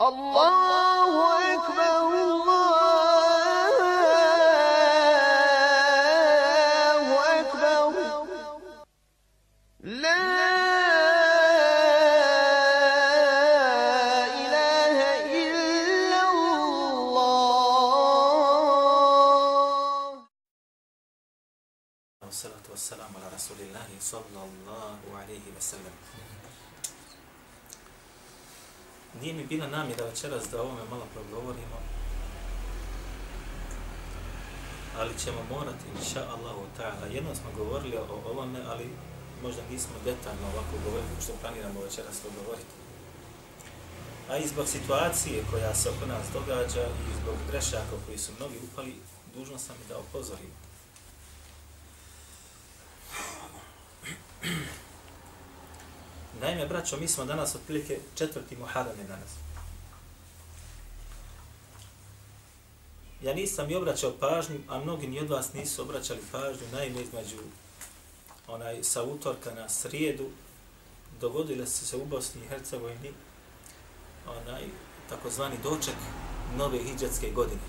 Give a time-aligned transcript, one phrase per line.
[0.00, 1.12] الله
[1.54, 3.40] أكبر الله
[7.40, 7.92] أكبر
[9.80, 10.24] لا
[14.40, 14.98] إله
[15.44, 16.70] إلا الله.
[22.24, 25.92] والصلاة والسلام على رسول الله صلى الله عليه وسلم.
[29.20, 31.78] Nije mi bila namjera večeras da o ovome malo progovorimo,
[34.98, 38.90] ali ćemo morati, inša Allahu ta'ala, jedno smo govorili o ovome, ali
[39.42, 42.74] možda nismo detaljno ovako govorili što planiramo večeras to govoriti.
[44.30, 48.58] A i zbog situacije koja se oko nas događa i zbog grešaka koji su mnogi
[48.72, 48.94] upali,
[49.34, 50.52] dužno sam i da upozorim.
[56.40, 59.30] Naime, braćo, mi smo danas otprilike četvrti Muharram je danas.
[63.22, 67.36] Ja nisam i obraćao pažnju, a mnogi ni od vas nisu obraćali pažnju, naime između
[68.48, 70.28] onaj, sa utorka na srijedu,
[71.20, 73.12] dogodile su se u Bosni i Hercegovini
[74.26, 74.62] onaj,
[75.08, 75.96] takozvani doček
[76.56, 77.60] nove hijđatske godine.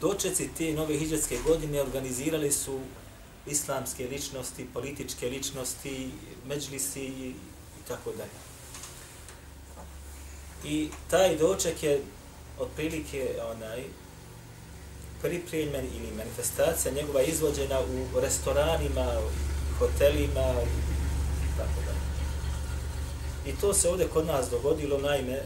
[0.00, 2.80] Dočeci te nove hijđatske godine organizirali su
[3.46, 6.10] islamske ličnosti, političke ličnosti,
[6.46, 7.34] međlisi i,
[7.88, 8.38] tako dalje.
[10.64, 12.00] I taj doček je
[12.58, 13.84] otprilike onaj
[15.22, 19.20] pripremljen ili manifestacija njegova izvođena u restoranima,
[19.78, 20.54] hotelima
[21.44, 22.04] i tako dalje.
[23.46, 25.42] I to se ovdje kod nas dogodilo, naime,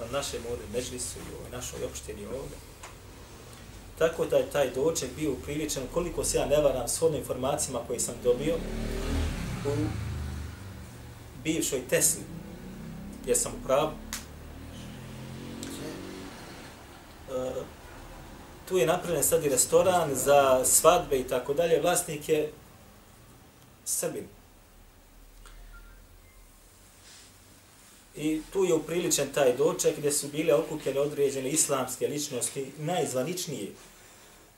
[0.00, 2.67] na našem ovdje međlisu i našoj opštini ovdje.
[3.98, 8.00] Tako da je taj doček bio upriličen, koliko se ja ne varam shodno informacijama koje
[8.00, 8.54] sam dobio
[9.66, 9.70] u
[11.44, 12.22] bivšoj Tesli,
[13.22, 13.90] gdje sam u pravu.
[17.30, 17.52] E,
[18.68, 22.52] tu je napravljen sad i restoran za svadbe i tako dalje, vlasnik je
[23.84, 24.28] Srbin.
[28.16, 33.72] I tu je upriličen taj doček gdje su bile okupljene određene islamske ličnosti, najzvaničnije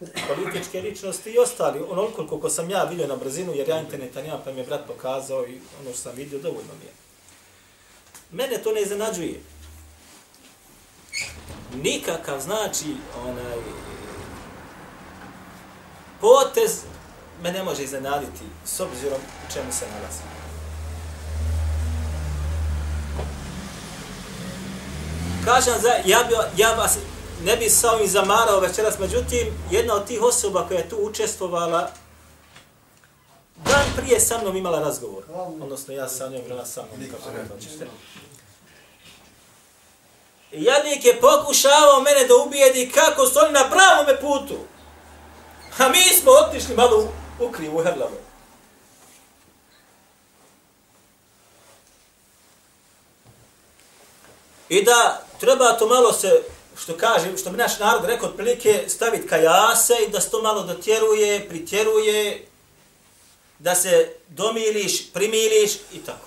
[0.00, 4.40] političke ličnosti i ostali, onoliko koliko sam ja vidio na brzinu, jer ja interneta nemam,
[4.44, 6.92] pa mi je brat pokazao i ono što sam vidio, dovoljno mi je.
[8.30, 9.40] Mene to ne iznenađuje.
[11.82, 12.94] Nikakav znači
[13.24, 13.58] onaj
[16.20, 16.82] potez
[17.42, 20.22] me ne može iznenaditi s obzirom u čemu se nalazi.
[25.44, 26.98] Kažem, za, ja, bi, ja vas
[27.44, 31.90] ne bi sa ovim zamarao večeras, međutim, jedna od tih osoba koja je tu učestvovala,
[33.64, 35.22] dan prije sa mnom imala razgovor.
[35.60, 37.86] Odnosno, ja sa njom bila sa mnom, kako ne hoćete.
[40.52, 44.58] Jadnik je pokušavao mene da ubijedi kako stoji na pravom putu.
[45.78, 48.16] A mi smo otišli malo u, u krivu herlavu.
[54.68, 56.42] I da treba to malo se,
[56.82, 60.62] što kaže, što bi naš narod rekao, otprilike staviti kajase i da se to malo
[60.62, 62.46] dotjeruje, pritjeruje,
[63.58, 66.26] da se domiliš, primiliš i tako.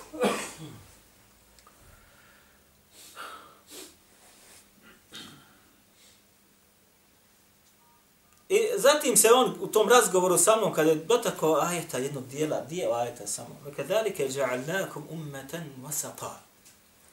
[8.49, 12.61] I zatim se on u tom razgovoru sa mnom, kada je dotakao ajeta jednog dijela,
[12.61, 16.33] dijela ajeta samo, kadalike ja'alnakum ummatan wasata.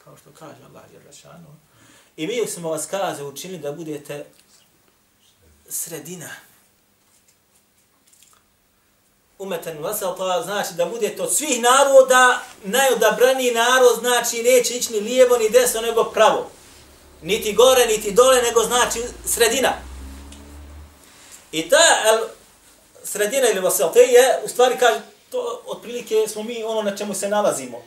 [0.05, 1.70] Kao što kaže Allah Jerešanu.
[2.21, 4.27] I mi smo vas kaze učinili da budete
[5.69, 6.31] sredina.
[9.39, 15.01] Umetan wasata pa znači da budete od svih naroda najodabraniji narod, znači neće ići ni
[15.01, 16.51] lijevo ni desno, nego pravo.
[17.23, 19.73] Niti gore, niti dole, nego znači sredina.
[21.53, 22.29] I ta el,
[23.05, 25.01] sredina ili vasata je, u stvari kaže,
[25.31, 27.83] to otprilike smo mi ono na čemu se nalazimo.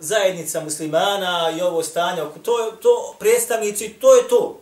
[0.00, 4.60] Zajednica muslimana i ovo stanje, to to predstavnici, to je to.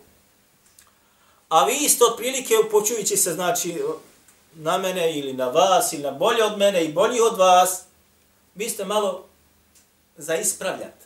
[1.49, 3.81] A vi isto otprilike upočujući se, znači,
[4.55, 7.83] na mene ili na vas ili na bolje od mene i bolji od vas,
[8.55, 9.25] vi ste malo
[10.17, 11.05] za ispravljat.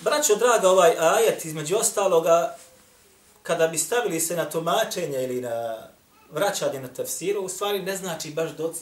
[0.00, 2.56] Braćo, draga, ovaj ajet, između ostaloga,
[3.42, 5.76] kada bi stavili se na tumačenje ili na
[6.32, 8.72] vraćanje na tafsiru, u stvari ne znači baš do,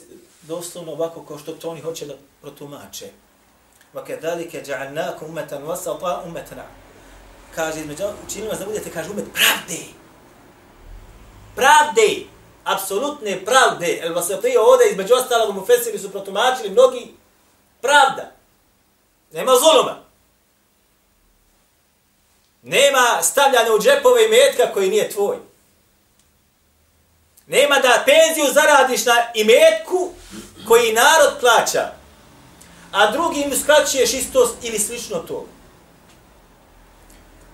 [0.41, 3.09] doslovno ovako kao što to oni hoće da protumače.
[3.93, 6.63] Vake dalike ja'alnakum umetan wasata pa.
[7.55, 9.83] Kaže, između, učinili da budete, kaže, umet pravde.
[11.55, 12.25] pravde,
[12.63, 17.13] apsolutne pravde, el vas ode ovdje između ostalog mu fesiri su protumačili mnogi,
[17.81, 18.31] pravda.
[19.31, 20.03] Nema zuluma.
[22.61, 25.48] Nema stavljanja u džepove i metka koji nije tvoj.
[27.49, 30.09] Nema da penziju zaradiš na imetku
[30.67, 31.91] koji narod plaća,
[32.91, 35.45] a drugim uskraćuješ isto ili slično to.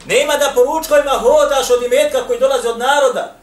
[0.05, 3.35] Nema da po ručkovima hodaš od imetka koji dolazi od naroda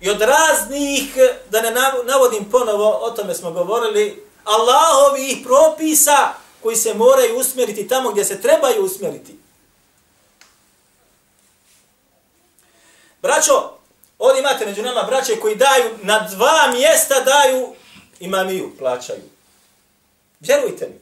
[0.00, 1.16] i od raznih,
[1.50, 1.70] da ne
[2.04, 6.28] navodim ponovo, o tome smo govorili, Allahovih propisa
[6.62, 9.38] koji se moraju usmjeriti tamo gdje se trebaju usmjeriti.
[13.22, 13.77] Braćo,
[14.18, 17.74] ovdje imate među nama braće koji daju, na dva mjesta daju
[18.20, 19.22] imamiju, plaćaju.
[20.40, 21.00] Vjerujte mi.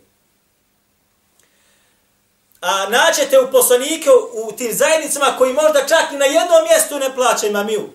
[2.60, 7.14] A naćete u poslanike u tim zajednicama koji možda čak i na jednom mjestu ne
[7.14, 7.90] plaćaju imamiju.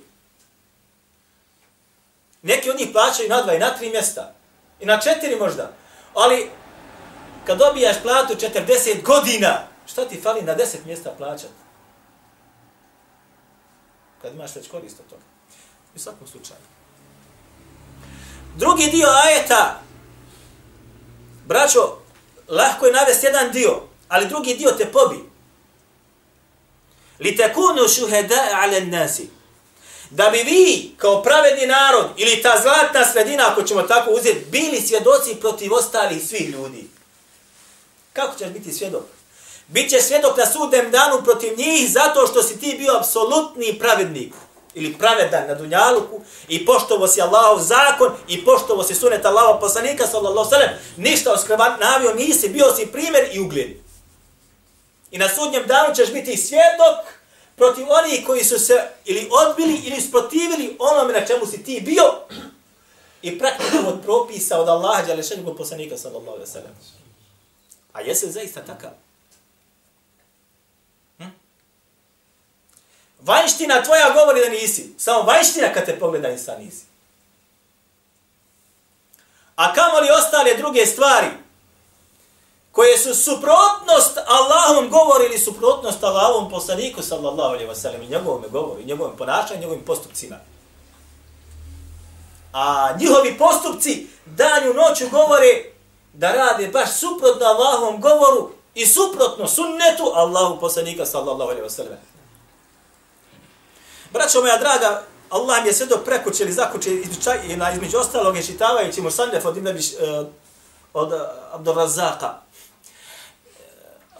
[2.41, 4.33] Neki od njih plaćaju na dva i na tri mjesta.
[4.79, 5.71] I na četiri možda.
[6.13, 6.49] Ali
[7.45, 11.53] kad dobijaš platu 40 godina, šta ti fali na 10 mjesta plaćati?
[14.21, 15.21] Kad imaš već korist od toga.
[15.95, 16.59] U svakom slučaju.
[18.55, 19.81] Drugi dio ajeta,
[21.45, 21.97] braćo,
[22.47, 25.29] lahko je navesti jedan dio, ali drugi dio te pobi.
[27.19, 29.29] Li takunu šuheda ala nasi.
[30.09, 34.81] Da bi vi, kao pravedni narod, ili ta zlatna sredina, ako ćemo tako uzeti, bili
[34.81, 36.87] svjedoci protiv ostalih svih ljudi.
[38.13, 39.03] Kako ćeš biti svjedok?
[39.71, 44.33] Biće svjedok na sudem danu protiv njih zato što si ti bio apsolutni pravednik
[44.73, 50.07] ili pravedan na dunjaluku i poštovo si Allahov zakon i poštovo si sunet Allahov poslanika
[50.07, 53.69] sallallahu sallam, ništa oskrevanavio nisi, bio si primjer i ugled.
[55.11, 57.05] I na sudnjem danu ćeš biti svjedok
[57.55, 62.03] protiv onih koji su se ili odbili ili sprotivili onome na čemu si ti bio
[63.21, 66.71] i praktikom od propisa od Allaha djelašenog poslanika sallallahu sallam.
[67.93, 68.91] A jesi zaista takav?
[73.25, 74.93] Vanština tvoja govori da nisi.
[74.97, 76.85] Samo vanština kad te pogleda insan nisi.
[79.55, 81.27] A kamo li ostale druge stvari
[82.71, 88.43] koje su suprotnost Allahom govori ili suprotnost Allahom poslaniku sallallahu alaihi wa sallam i njegovom
[88.51, 90.35] govori, njegovom ponašanju, njegovim postupcima.
[92.53, 95.63] A njihovi postupci danju noću govore
[96.13, 102.10] da rade baš suprotno Allahom govoru i suprotno sunnetu Allahu poslanika sallallahu alaihi wa sallam.
[104.13, 106.89] Braćo moja draga, Allah mi je sve do prekuće ili zakuće
[107.47, 109.73] i na između ostalog je čitavajući Musandef od, Ibn, e,
[110.93, 111.15] od e,
[111.51, 112.33] Abdurrazaka.
[112.35, 113.59] E,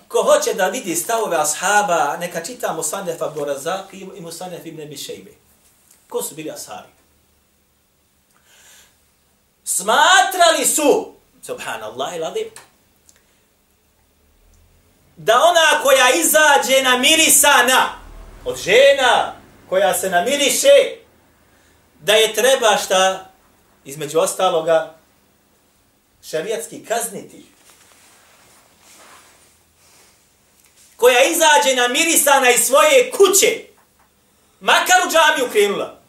[0.08, 5.32] ko hoće da vidi stavove ashaba, neka čita Musandef Abdurrazak i Musandef Ibn Abi Shejbe.
[6.10, 6.90] Ko su bili ashabi?
[9.64, 11.14] Smatrali su,
[11.44, 12.48] subhanallah iladim,
[15.18, 17.90] da ona koja izađe na mirisana
[18.46, 19.41] od žena,
[19.72, 20.68] koja se namiriše,
[22.00, 23.30] da je treba šta,
[23.86, 24.96] između ostaloga,
[26.30, 27.46] šarijatski kazniti.
[30.96, 33.60] Koja izađe na mirisana iz svoje kuće,
[34.60, 36.00] makar u džamiju krenula.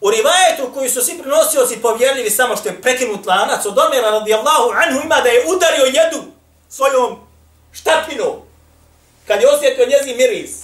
[0.00, 4.70] U rivajetu koji su svi prinosioci povjerljivi samo što je prekinut lanac od Omera radijallahu
[4.70, 6.22] anhu ima da je udario jedu
[6.68, 7.18] svojom
[7.72, 8.36] štapinom
[9.26, 10.59] kad je osjetio njezin miris.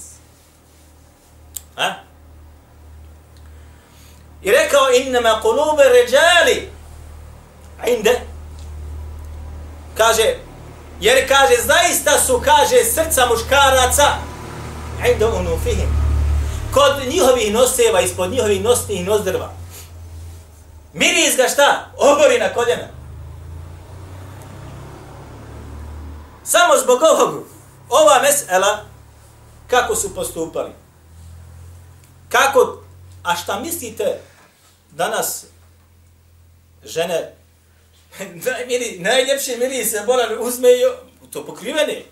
[1.77, 1.93] A?
[4.41, 6.71] I rekao, innama kulube ređali,
[7.87, 8.21] inde,
[9.97, 10.35] kaže,
[11.01, 14.03] jer kaže, zaista su, kaže, srca muškaraca,
[15.11, 15.89] inde unu fihim,
[16.73, 19.53] kod njihovih noseva, ispod njihovih nosnih nozdrva.
[20.93, 21.91] Miris ga šta?
[21.97, 22.87] Obori na koljena.
[26.43, 27.43] Samo zbog ovog,
[27.89, 28.85] ova mesela,
[29.67, 30.71] kako su postupali.
[32.29, 32.83] Kako,
[33.23, 34.19] a šta mislite
[34.91, 35.45] danas
[36.83, 37.35] žene,
[38.45, 40.83] najmiri, najljepši miris se bolan uzme i
[41.31, 42.03] to pokrivene.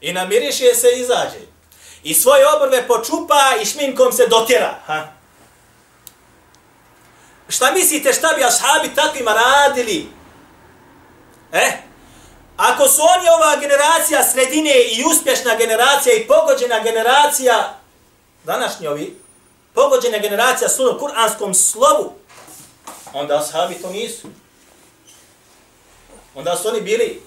[0.00, 1.40] I namiriše se i izađe.
[2.02, 4.80] I svoje obrve počupa i šminkom se dotjera.
[4.86, 5.08] Ha?
[7.48, 10.08] Šta mislite šta bi ashabi takvima radili?
[11.52, 11.72] E,
[12.56, 17.78] ako su oni ova generacija sredine i uspješna generacija i pogođena generacija,
[18.44, 19.16] današnji ovi,
[19.74, 22.12] pogođena generacija sunom kuranskom slovu,
[23.12, 24.28] onda ashabi to nisu.
[26.34, 27.22] Onda su oni bili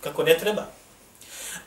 [0.00, 0.62] kako ne treba.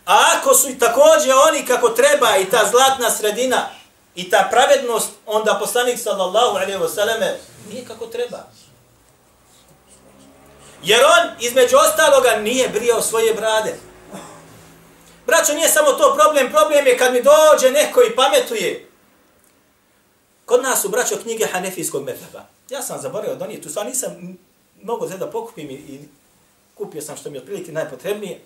[0.05, 3.69] A ako su i također oni kako treba i ta zlatna sredina,
[4.15, 7.37] i ta pravednost, onda poslanik sallallahu alaihi wa sallame
[7.69, 8.37] nije kako treba.
[10.83, 13.75] Jer on, između ostaloga, nije brio svoje brade.
[15.25, 18.90] Braćo, nije samo to problem, problem je kad mi dođe neko i pametuje.
[20.51, 22.45] Kod nas su, braćo, knjige Hanefijskog methaba.
[22.69, 24.37] Ja sam zaboravio da tu, stvar nisam
[24.83, 25.99] mogo da pokupim i, i
[26.75, 28.41] kupio sam što mi je otprilike najpotrebnije.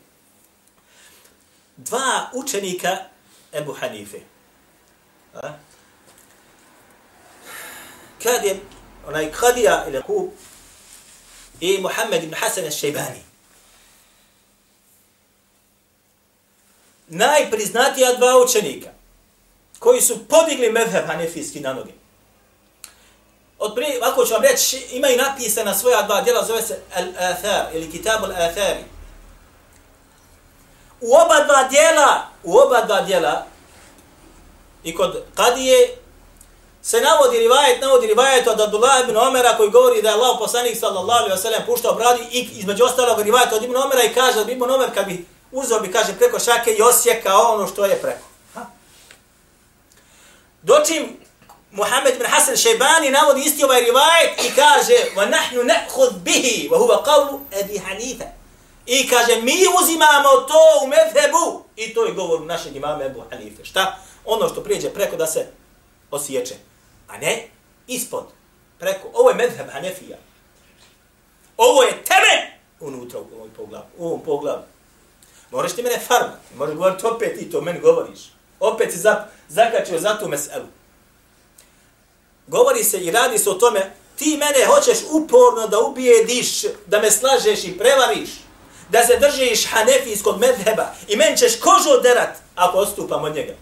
[1.78, 2.98] Dva učenika
[3.54, 4.20] Ebu Hanife.
[5.34, 5.54] A?
[8.24, 8.60] Kad je
[9.08, 10.30] onaj Kadija ili Kub
[11.60, 13.22] i Muhammed ibn Hasan al-Shaybani.
[17.08, 18.95] Najpriznatija dva učenika
[19.86, 21.92] koji su podigli medheb hanefijski na noge.
[23.60, 27.92] Od prije, ako ću vam reći, imaju napisana svoja dva djela, zove se Al-Athar ili
[27.92, 28.84] Kitab Al-Athari.
[31.01, 33.46] U oba dva djela, u oba dva djela,
[34.84, 35.98] i kod Kadije,
[36.84, 40.77] se navodi rivajet, navodi rivajet od Abdullah ibn Omera koji govori da je Allah poslanik
[40.80, 44.46] sallallahu alaihi wa sallam puštao bradi i između ostalog rivajet od ibn Omera i kaže
[44.46, 48.01] da ibn Omer kad bi uzeo bi kaže preko šake i osjekao ono što je
[48.01, 48.35] preko.
[50.65, 51.17] Dočim
[51.72, 56.77] Muhammed ibn Hasan Šejbani navodi isti ovaj rivajet i kaže wa nahnu na'khud bihi wa
[56.77, 58.25] huwa qawlu Abi Hanifa.
[58.86, 63.65] I kaže mi uzimamo to u medhebu i to je govor našeg imama Abu Hanife.
[63.65, 63.98] Šta?
[64.25, 65.48] Ono što prijeđe preko da se
[66.12, 66.55] osjeće.
[67.07, 67.48] A ne
[67.88, 68.25] ispod.
[68.79, 69.07] Preko.
[69.13, 70.17] Ovo je medheb Hanefija.
[71.57, 73.86] Ovo je tebe unutra u ovom poglavu.
[73.98, 74.63] U ovom poglavu.
[75.51, 78.35] Moraš ti mene farmati, Možeš govoriti opet i to meni govoriš.
[78.60, 79.00] Opet si
[79.50, 80.66] zakačio za tu meselu.
[82.48, 87.12] Govori se i radi se o tome, ti mene hoćeš uporno da ubijediš, da me
[87.12, 88.30] slažeš i prevariš,
[88.90, 93.54] da se držiš hanefijskog medheba i men ćeš kožu oderat ako odstupam od njega.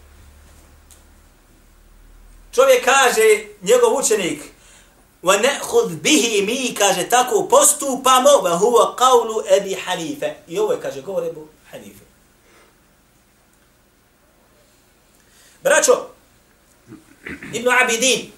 [2.52, 4.42] Čovjek kaže, njegov učenik,
[5.24, 10.36] wa ne'hud bihi mi, kaže, tako postupamo, wa huwa qawlu Ebi Hanife.
[10.48, 12.03] I ovo je, kaže, govor Ebu Hanife.
[15.64, 16.08] Braćo,
[17.54, 18.32] Ibn Abidin,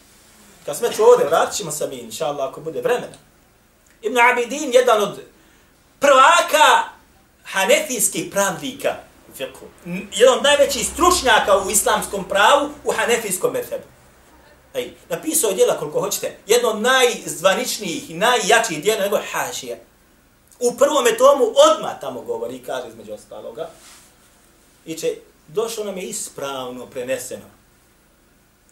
[0.65, 3.17] kad smo ovdje, vratit ćemo se mi, inša Allah, ako bude vremena.
[4.01, 5.21] Ibn Abidin, jedan od
[5.99, 6.83] prvaka
[7.43, 8.95] hanefijskih pravnika,
[10.13, 13.83] jedan od najvećih stručnjaka u islamskom pravu u hanefijskom metodu.
[14.73, 16.37] Ej, napisao je djela koliko hoćete.
[16.47, 19.77] Jedno od najzvaničnijih i najjačih djela nego Hašija.
[20.59, 23.69] U prvom tomu odma tamo govori, kaže između ostaloga.
[24.85, 25.15] I će,
[25.47, 27.45] došlo nam je ispravno preneseno.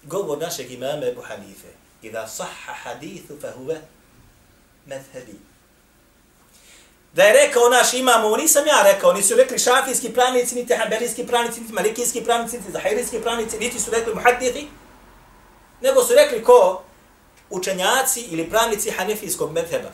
[0.03, 1.68] Govor našeg imama Ebu Hanife.
[2.01, 3.82] Iza sahha hadithu fa huve
[4.86, 5.39] medhebi.
[7.13, 11.27] Da je rekao naš imam, ovo nisam ja rekao, nisu rekli šafijski pravnici, niti hanbelijski
[11.27, 14.68] pravnici, niti malikijski pravnici, niti zahirijski pravnici, niti su rekli muhadithi,
[15.82, 16.84] nego su rekli ko
[17.50, 19.92] učenjaci ili pravnici hanefijskog medheba.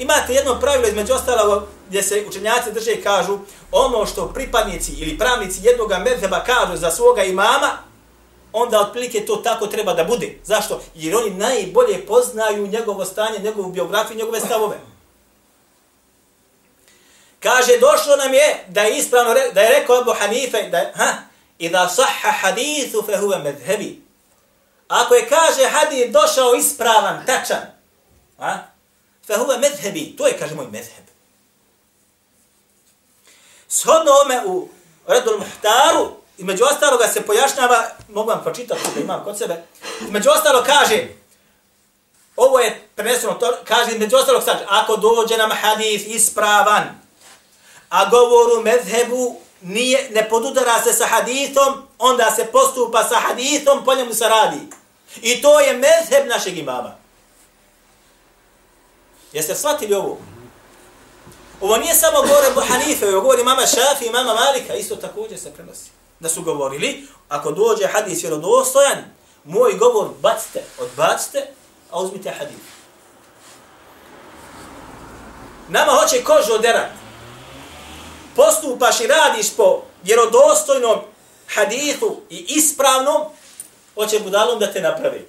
[0.00, 3.38] Imate jedno pravilo između ostalo gdje se učenjaci drže i kažu
[3.72, 7.78] ono što pripadnici ili pravnici jednog medheba kažu za svoga imama,
[8.52, 10.38] onda otprilike to tako treba da bude.
[10.44, 10.82] Zašto?
[10.94, 14.78] Jer oni najbolje poznaju njegovo stanje, njegovu biografiju, njegove stavove.
[17.40, 21.12] Kaže, došlo nam je da je ispravno, da je rekao Abu Hanife, da je, ha,
[21.58, 24.02] i da sahha hadithu fe huve medhebi.
[24.88, 27.62] Ako je kaže hadis došao ispravan, tačan,
[28.38, 28.70] a?
[29.30, 31.06] Fa huwa madhhabi, to je kaže moj mezheb
[33.68, 34.68] Shodno ome u
[35.06, 39.62] Redul Muhtaru, između ostaloga se pojašnjava, mogu vam pročitati da imam kod sebe,
[40.00, 41.08] među ostalo kaže,
[42.36, 46.84] ovo je preneseno, to, kaže među ostalog sad, ako dođe nam hadis ispravan,
[47.88, 53.94] a govoru medhebu nije, ne podudara se sa hadithom, onda se postupa sa hadithom, po
[53.94, 54.60] njemu se radi.
[55.22, 56.99] I to je mezheb našeg imama.
[59.32, 60.18] Jeste shvatili ovo?
[61.60, 65.38] Ovo nije samo govor Ebu Hanife, ovo govori mama Šafi i mama Malika, isto također
[65.38, 65.90] se prenosi.
[66.20, 68.98] Da su govorili, ako dođe hadis vjerodostojan,
[69.44, 71.46] moj govor bacite, odbacite,
[71.90, 72.56] a uzmite hadis.
[75.68, 76.90] Nama hoće kožu oderat.
[78.36, 80.98] Postupaš i radiš po vjerodostojnom
[81.54, 83.22] hadithu i ispravnom,
[83.94, 85.28] hoće budalom da te napravi.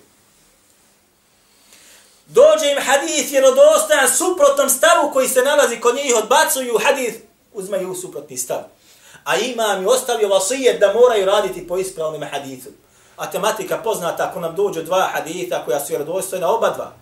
[2.33, 7.17] Dođe im hadith vjerodostojan suprotnom stavu koji se nalazi kod njih, odbacuju hadith,
[7.53, 8.59] uzmaju suprotni stav.
[9.23, 12.69] A imam i ostavio vasijet da moraju raditi po ispravnim hadithu.
[13.17, 16.93] A tematika poznata, ako nam dođu dva haditha koja su vjerodostojna, oba dva.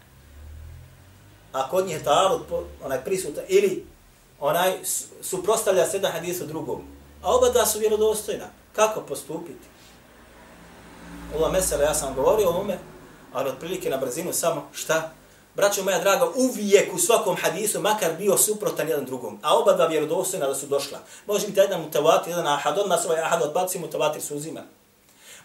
[1.54, 2.40] A kod njih ta
[2.86, 3.86] onaj prisuta, ili
[4.40, 4.74] onaj
[5.22, 6.82] suprostavlja se jedan hadith drugom.
[7.24, 8.46] A oba dva su vjerodostojna.
[8.76, 9.70] Kako postupiti?
[11.38, 12.78] ova mesela, ja sam govorio o ovome,
[13.34, 15.12] ali otprilike na brzinu samo šta?
[15.56, 19.86] Braćo moja draga, uvijek u svakom hadisu, makar bio suprotan jedan drugom, a oba dva
[19.86, 21.00] vjerodostojna da su došla.
[21.28, 24.62] Može biti jedan mutavatir, jedan ahad, odmah ovaj ahad odbaci, mutavatir se uzima.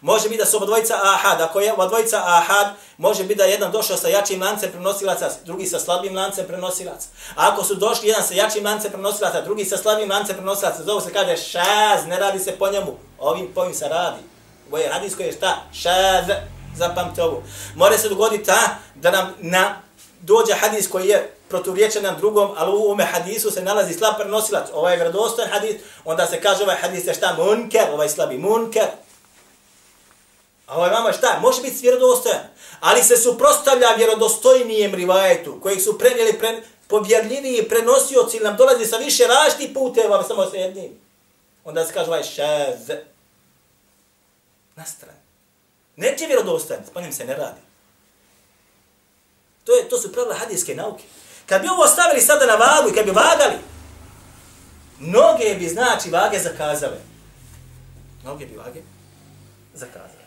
[0.01, 3.43] Može biti da su oba dvojica ahad, ako je oba dvojica ahad, može biti da
[3.43, 7.07] je jedan došao sa jačim lancem prenosilaca, drugi sa slabim lancem prenosilaca.
[7.35, 11.01] A ako su došli jedan sa jačim lancem prenosilaca, drugi sa slabim lancem prenosilaca, zovu
[11.01, 14.21] se kaže šaz, ne radi se po njemu, ovim pojim se radi.
[14.67, 15.57] Ovo je radijsko je šta?
[15.73, 16.25] Šaz,
[16.75, 17.43] zapamte ovo.
[17.75, 19.84] More se dogoditi ta, da nam na
[20.25, 24.67] dođe hadis koji je proturječen na drugom, ali u ovome hadisu se nalazi slab prenosilac.
[24.73, 27.35] Ovaj je vredostojan hadis, onda se kaže ovaj hadis je šta?
[27.37, 28.87] Munker, ovaj slabi munker.
[30.67, 31.39] A ovaj mama šta?
[31.41, 32.41] Može biti vjerodostojan.
[32.79, 39.23] Ali se suprostavlja vjerodostojnijem rivajetu, kojeg su prenijeli pre, povjerljiviji prenosioci, nam dolazi sa više
[39.27, 40.99] različitih puteva, samo sa jednim.
[41.63, 42.97] Onda se kaže ovaj šez.
[44.75, 45.19] Na stranu.
[45.95, 47.64] Neće vjerodostojan, s pa se ne radi.
[49.65, 51.03] To, je, to su pravila hadijske nauke.
[51.45, 53.57] Kad bi ovo stavili sada na vagu i kad bi vagali,
[54.99, 56.97] mnoge bi znači vage zakazale.
[58.23, 58.81] Mnoge bi vage
[59.73, 60.25] zakazale.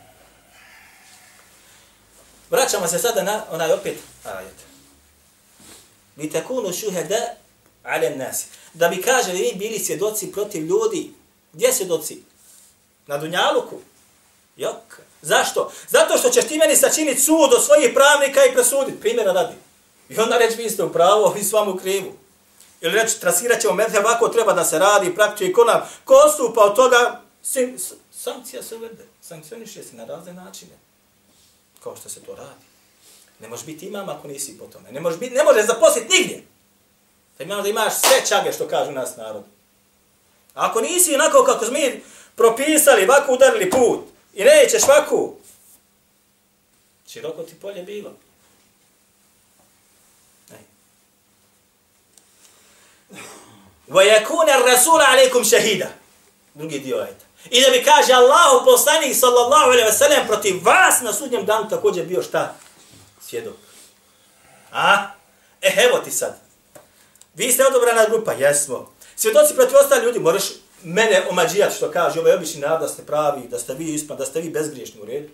[2.51, 4.55] Vraćamo se sada na onaj opet ajet.
[6.17, 7.35] Vi takunu šuheda
[7.83, 8.47] ale nasi.
[8.75, 11.13] Da bi kaže vi bili svjedoci protiv ljudi.
[11.53, 12.23] Gdje svjedoci?
[13.07, 13.81] Na Dunjaluku.
[14.57, 15.01] Jok.
[15.23, 15.73] Zašto?
[15.89, 19.01] Zato što ćeš ti meni sačiniti sud od svojih pravnika i presuditi.
[19.01, 19.55] Primjera radi.
[20.09, 22.13] I onda reći vi ste u pravu, vi s vam u krivu.
[22.81, 26.61] Ili reći, trasirat ćemo medhe, ovako treba da se radi, praktično ko nam, ko stupa
[26.61, 27.79] od toga, sim,
[28.13, 29.07] sankcija se uvede.
[29.23, 30.73] Sankcioniše se na razne načine.
[31.83, 32.65] Kao što se to radi.
[33.41, 34.93] Ne može biti imam ako nisi po tome.
[34.93, 36.43] Ne može, biti, ne može zaposliti nigdje.
[37.39, 39.43] Da imamo da imaš sve čage što kažu nas narod.
[40.55, 42.03] ako nisi onako kako smo mi
[42.37, 44.01] propisali, ovako udarili put,
[44.38, 45.36] I nećeš vaku.
[47.08, 48.14] Široko ti polje bilo.
[53.90, 55.88] وَيَكُونَ الرَّسُولَ عَلَيْكُمْ شَهِيدًا
[56.54, 57.26] Drugi dio ajta.
[57.50, 61.70] I da bi kaže Allahu poslanik sallallahu alaihi ve sellem protiv vas na sudnjem danu
[61.70, 62.56] također bio šta?
[63.22, 63.56] Svjedok.
[64.72, 65.08] A?
[65.62, 66.40] E, evo ti sad.
[67.34, 68.94] Vi ste odobrana grupa, jesmo.
[69.16, 70.44] Svjedoci protiv ostali ljudi, moraš
[70.83, 74.27] mene omađijat što kaže, ovaj obični narod da ste pravi, da ste vi ispa, da
[74.27, 75.29] ste vi bezgriješni u redu.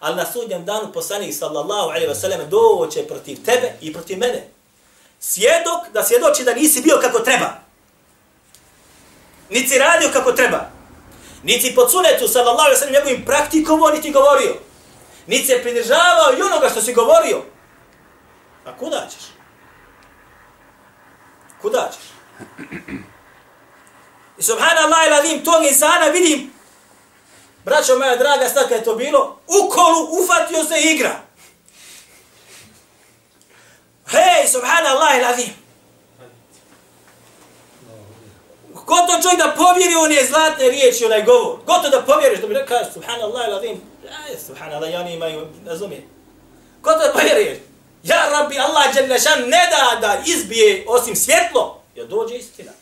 [0.00, 4.48] Ali na sudnjem danu poslanik sallallahu alaihi wasallam doće protiv tebe i protiv mene.
[5.20, 7.50] Svjedok da svjedoči da nisi bio kako treba.
[9.50, 10.70] Nisi radio kako treba.
[11.42, 14.54] Niti po sunetu sallallahu alaihi wasallam njegovim praktikovo niti govorio.
[15.26, 17.42] Niti se pridržavao i onoga što si govorio.
[18.64, 19.22] A kuda ćeš?
[21.62, 22.08] Kuda ćeš?
[24.38, 26.52] I subhanallah il adim, tog insana vidim,
[27.64, 31.20] braćo moja draga, sad je to bilo, u kolu ufatio se igra.
[34.06, 35.44] Hej, subhanallah il
[38.86, 41.58] Ko to čovjek da povjeri one zlatne riječi, onaj govor.
[41.66, 43.80] to da povjeriš, da bi rekao, subhanallah il adim.
[44.04, 46.08] Aj, subhanallah, ja oni imaju, razumije.
[46.82, 47.58] Goto da povjeriš.
[48.02, 48.94] Ja, rabbi, Allah,
[49.46, 52.72] ne da da izbije osim svjetlo, jer dođe istina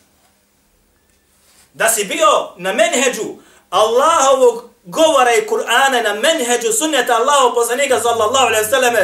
[1.76, 3.36] da si bio na menheđu
[3.70, 8.94] Allahovog govora i Kur'ana na menheđu sunneta Allahov poslanika sallallahu alaihi sallam,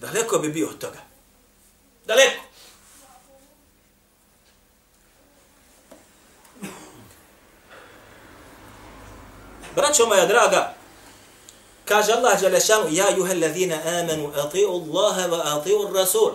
[0.00, 0.98] daleko bi bio od toga.
[2.06, 2.42] Daleko.
[9.76, 10.74] Braćo moja draga,
[11.84, 16.32] kaže Allah Đalešanu, ja juhe allazina amanu, ati'u Allaha wa ati'u Rasul,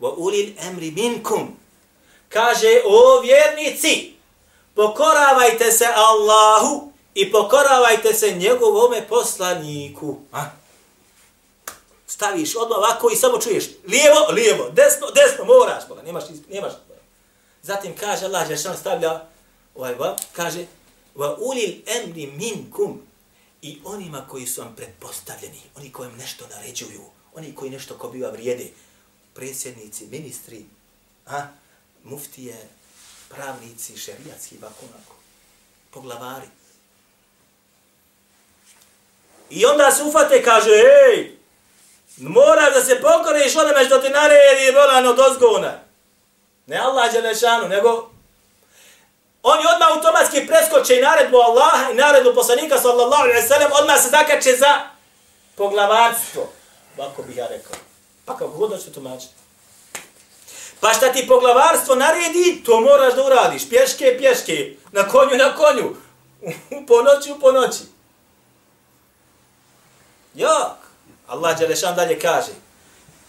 [0.00, 1.56] wa ulil amri minkum.
[2.28, 4.13] Kaže, o vjernici,
[4.74, 10.18] pokoravajte se Allahu i pokoravajte se njegovome poslaniku.
[10.32, 10.44] A?
[12.06, 16.72] Staviš odmah ovako i samo čuješ lijevo, lijevo, desno, desno, moraš, boga, nemaš, nemaš.
[17.62, 19.26] Zatim kaže Allah, že stavlja,
[19.74, 20.66] ovaj, ba, kaže,
[21.14, 23.02] va ulil emri minkum
[23.62, 27.00] i onima koji su vam pretpostavljeni, oni koji vam nešto naređuju,
[27.34, 28.68] oni koji nešto ko biva vrijede,
[29.34, 30.64] predsjednici, ministri,
[31.26, 31.46] a,
[32.04, 32.68] muftije,
[33.36, 35.14] pravnici, šerijatski, ovako, onako,
[35.90, 36.46] poglavari.
[39.50, 41.36] I onda se ufate, kaže, ej,
[42.16, 45.80] moraš da se pokoriš onome što ti naredi volano dozgona.
[46.66, 48.10] Ne Allah Đelešanu, nego
[49.42, 54.08] oni odmah automatski preskoče i naredbu Allaha i naredbu poslanika sallallahu alaihi sallam, odmah se
[54.08, 54.80] zakače za
[55.54, 56.52] poglavarstvo.
[56.98, 57.76] Ovako bih ja rekao.
[58.24, 59.43] Pa kako god hoćete tumačiti.
[60.84, 63.68] Pa šta ti poglavarstvo naredi, to moraš da uradiš.
[63.68, 64.76] Pješke, pješke.
[64.92, 65.96] Na konju, na konju.
[66.70, 67.84] U ponoći, u ponoći.
[70.34, 70.76] Jak.
[71.26, 72.52] Allah Đelešan dalje kaže.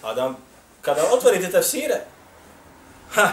[0.03, 0.33] A da
[0.81, 2.01] kada otvorite tafsire,
[3.13, 3.29] ha,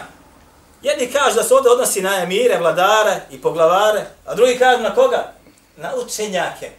[0.81, 4.95] jedni kažu da se ovdje odnosi na emire, vladare i poglavare, a drugi kažu na
[4.95, 5.33] koga?
[5.77, 6.71] Na učenjake.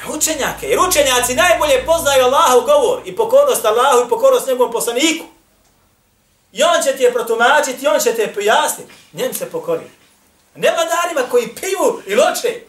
[0.00, 0.66] Na učenjake.
[0.66, 5.24] Jer učenjaci najbolje poznaju Allahov govor i pokornost Allahu i pokornost njegovom poslaniku.
[6.52, 8.92] I on će ti je protumačiti, on će te je pojasniti.
[9.12, 9.90] Njem se pokori.
[10.54, 12.60] Ne vladarima koji piju i loče.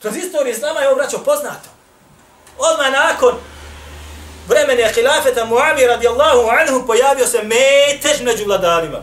[0.00, 1.68] Kroz istoriju Islama je ovo braćo poznato.
[2.58, 3.34] Odmah nakon
[4.48, 8.98] vremene hilafeta Muavi radijallahu anhu pojavio se metež među vladarima.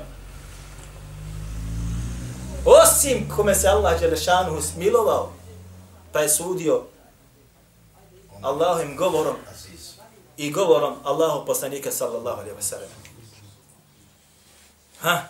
[2.66, 5.32] Osim kome se Allah Đelešanu smilovao,
[6.12, 6.84] pa je sudio
[8.43, 9.37] Allahovim govorom
[10.37, 12.89] i govorom Allahu poslanika sallallahu alaihi wa sallam.
[15.01, 15.29] Ha?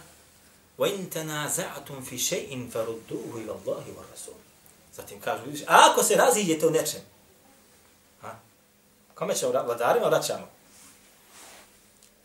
[0.79, 4.41] وَإِن تَنَازَعْتُمْ فِي شَيْءٍ فَرُدُّوهُ إِلَى اللَّهِ وَالرَّسُولِ
[4.97, 7.01] Zatim kažu, vidiš, a ako se raziđete u nečem,
[8.21, 8.35] ha?
[9.15, 10.49] kome ćemo, vladarima vraćamo?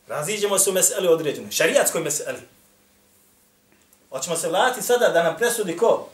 [0.07, 2.39] Raziđemo se u meseli određenoj, šarijatskoj meseli.
[4.09, 6.09] Hoćemo se vratiti sada da nam presudi ko?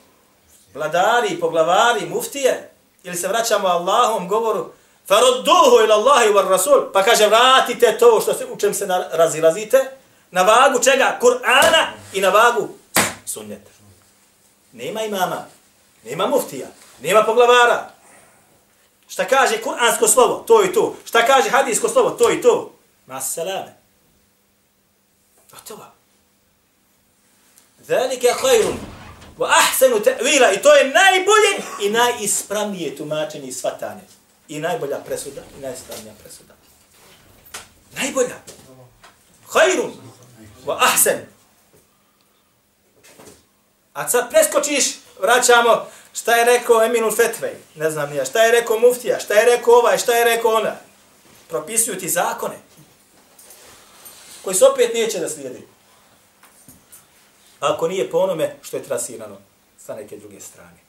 [0.74, 2.72] Vladari, poglavari, muftije?
[3.03, 4.73] Ili se vraćamo Allahom govoru
[5.09, 6.93] Farudduhu ila Allahi wa Rasul.
[6.93, 9.91] Pa kaže, vratite to što se, u čem se razilazite.
[10.31, 11.19] Na vagu čega?
[11.21, 12.69] Kur'ana i na vagu
[13.27, 13.71] sunneta.
[14.73, 15.45] Nema imama,
[16.05, 16.67] nema muftija,
[17.03, 17.91] nema poglavara.
[19.09, 20.45] Šta kaže kur'ansko slovo?
[20.47, 20.95] To i to.
[21.05, 22.11] Šta kaže hadijsko slovo?
[22.11, 22.73] To i to.
[23.07, 23.39] Mas
[25.51, 25.85] gotovo
[27.81, 28.98] Zalika Zalike hajrun.
[29.39, 30.55] Wa ahsanu ta'wila.
[30.55, 34.03] I to je najbolje i najispravnije tumačenje i svatanje.
[34.49, 36.55] I najbolja presuda i najispravnija presuda.
[37.97, 38.37] Najbolja.
[39.53, 39.93] Khairun
[40.67, 41.19] Wa ahsan.
[43.93, 44.85] A sad preskočiš,
[45.21, 49.45] vraćamo šta je rekao Eminul Fetvej, ne znam nija, šta je rekao Muftija, šta je
[49.45, 50.77] rekao ovaj, šta je rekao ona.
[51.49, 52.59] Propisuju ti zakone
[54.45, 55.67] koji se opet neće da slijedi.
[57.61, 59.37] Ako nije po onome što je trasirano
[59.79, 60.89] sa neke druge strane.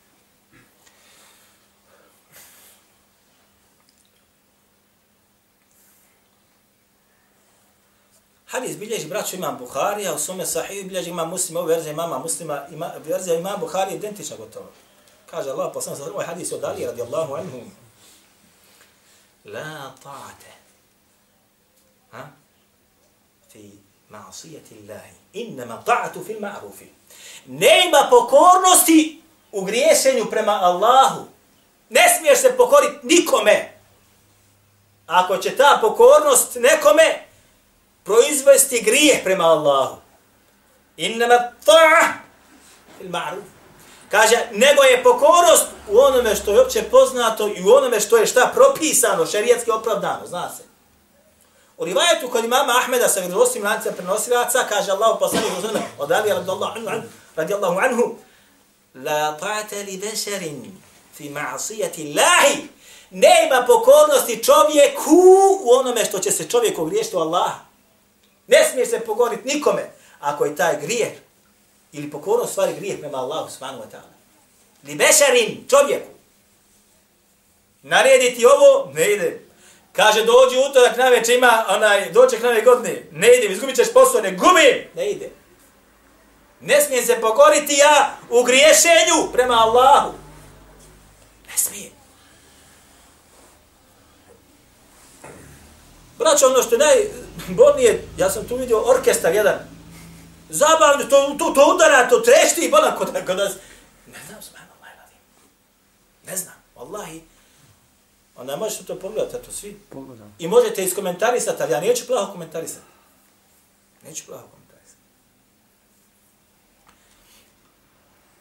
[8.46, 12.68] Hadis bilježi braću imam Buharija, u svome sahiju bilježi imam muslima, u verziji imama muslima,
[12.72, 14.72] ima, verzija imam Buharija identična gotovo.
[15.30, 17.62] Kaže Allah, poslan sa ovaj hadis od Ali radijallahu anhu.
[19.46, 20.54] La ta'ate.
[22.12, 22.28] Ha?
[23.52, 23.72] Fi
[24.10, 25.12] ma'asijati Allahi.
[25.34, 26.86] Innama ta'atu fil ma'rufi.
[27.46, 31.26] Nema pokornosti u griješenju prema Allahu.
[31.90, 33.74] Ne smiješ se pokoriti nikome.
[35.08, 37.26] Ako će ta pokornost nekome,
[38.04, 39.98] proizvesti grijeh prema Allahu.
[40.98, 42.14] Innama ta'a
[42.98, 43.44] fil ma'ruf.
[44.10, 48.26] Kaže, nego je pokornost u onome što je opće poznato i u onome što je
[48.26, 50.69] šta propisano, šerijetski opravdano, zna se.
[51.80, 56.30] U rivajetu kod imama Ahmeda sa vjerovostim lancem prenosilaca, kaže Allah poslanih uzmano, od Ali
[56.30, 58.16] radijallahu anhu, radijallahu anhu,
[58.96, 60.78] la ta'ata li basharin
[61.16, 62.68] fi ma'asijati Allahi,
[63.10, 65.16] nema pokornosti čovjeku
[65.64, 67.60] u onome što će se čovjek ogriješiti u Allaha.
[68.48, 71.12] Ne smije se pogoniti nikome ako je taj grijeh
[71.92, 74.14] ili pokornost stvari grijeh prema Allahu subhanahu wa ta'ala.
[74.84, 76.10] Li basharin čovjeku.
[77.82, 79.49] Narediti ovo, ne ide.
[80.00, 83.04] Kaže, dođi utorak na večer, ima onaj, doček nove godine.
[83.12, 84.78] Ne ide, izgubit ćeš posao, ne gubim.
[84.96, 85.30] Ne ide.
[86.62, 90.14] Ne smijem se pokoriti ja u griješenju prema Allahu.
[91.48, 91.90] Ne smije.
[96.18, 99.60] Braćo, ono što je najbolnije, ja sam tu vidio orkestar jedan,
[100.50, 103.54] zabavno, to, to, to udara, to trešti, bolan, kod, kod nas,
[104.08, 105.10] ne znam, sman, Allah.
[106.26, 107.20] Ne znam, Wallahi,
[108.40, 109.80] onda možeš to pogledati, to svi.
[109.90, 110.36] Pogledam.
[110.40, 112.86] I možete iskomentarisati, ali ja neću plaho komentarisati.
[114.04, 115.02] Neću plaho komentarisati.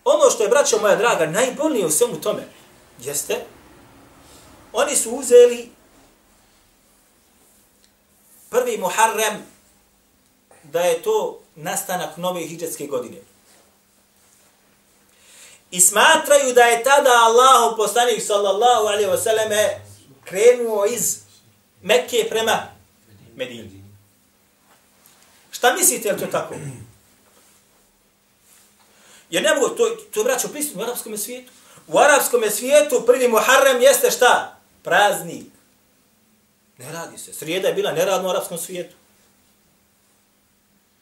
[0.05, 2.43] Ono što je, braćo moja draga, najbolnije u svemu tome,
[2.99, 3.45] jeste,
[4.73, 5.71] oni su uzeli
[8.51, 9.47] prvi Muharrem,
[10.63, 13.17] da je to nastanak nove hijđetske godine.
[15.71, 19.69] I smatraju da je tada Allah, poslanik sallallahu alaihi wasallam,
[20.29, 21.17] krenuo iz
[21.83, 22.63] Mekke prema
[23.37, 23.85] Medini.
[25.51, 26.55] Šta mislite, je to tako?
[29.31, 31.53] Jer ne mogu, to, to je vraćao prisutno u arapskom svijetu.
[31.87, 34.61] U arapskom svijetu prvi Muharrem jeste šta?
[34.83, 35.47] Praznik.
[36.79, 37.33] Ne radi se.
[37.33, 38.95] Srijeda je bila neradna u arapskom svijetu.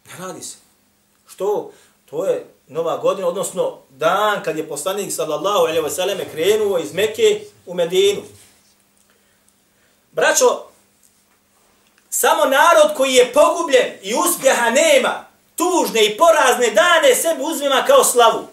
[0.05, 0.57] Ne radi se.
[1.29, 1.73] Što?
[2.05, 6.93] To je nova godina, odnosno dan kad je poslanik sallallahu alejhi ve selleme krenuo iz
[6.93, 8.23] Mekke u Medinu.
[10.17, 10.65] Braćo,
[12.11, 15.25] samo narod koji je pogubljen i uspjeha nema,
[15.57, 18.47] tužne i porazne dane sebi uzmima kao slavu.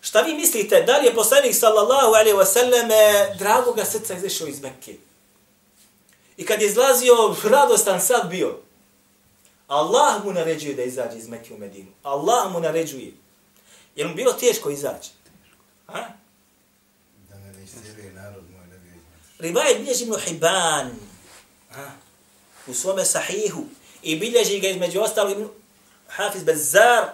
[0.00, 4.60] Šta vi mislite, da li je poslanik sallallahu alaihi wa sallame dragoga srca izašao iz
[4.60, 4.96] Mekke?
[6.36, 8.58] I kad je izlazio, radostan sad bio.
[9.68, 11.90] Allah mu naređuje da izađe iz Mekke u Medinu.
[12.02, 13.12] Allah mu naređuje.
[13.96, 15.10] Jer mu bilo teško izaći?
[15.86, 16.08] Ha?
[17.28, 18.90] Da ne ne istiruje narod moj da bi
[19.42, 20.90] Rivajet bilježi ibn Hibban
[21.74, 21.90] ha?
[22.66, 23.64] u svome sahihu
[24.02, 25.48] i bilježi ga između ostalih ibn
[26.08, 27.04] Hafiz Bezzar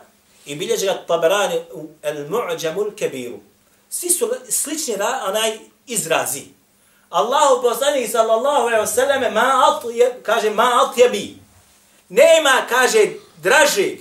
[0.47, 3.39] i bilježi ga Tabarani u Al-Mu'đamu Kebiru.
[3.91, 4.95] Svi su slični
[5.29, 6.43] onaj izrazi.
[7.11, 11.37] Allahu poslanik sallallahu alejhi ve selleme ma atje kaže ma atjebi.
[12.09, 13.07] Nema kaže
[13.43, 13.97] draže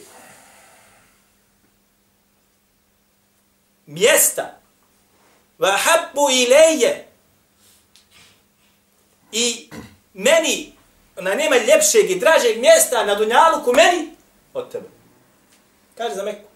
[3.86, 4.60] mjesta
[5.60, 7.07] wa habbu ilayya
[9.37, 9.71] i
[10.15, 10.73] meni
[11.17, 14.09] na nema ljepšeg i dražeg mjesta na dunjalu ku meni
[14.55, 14.89] od tebe.
[15.97, 16.53] Kaže za Meku.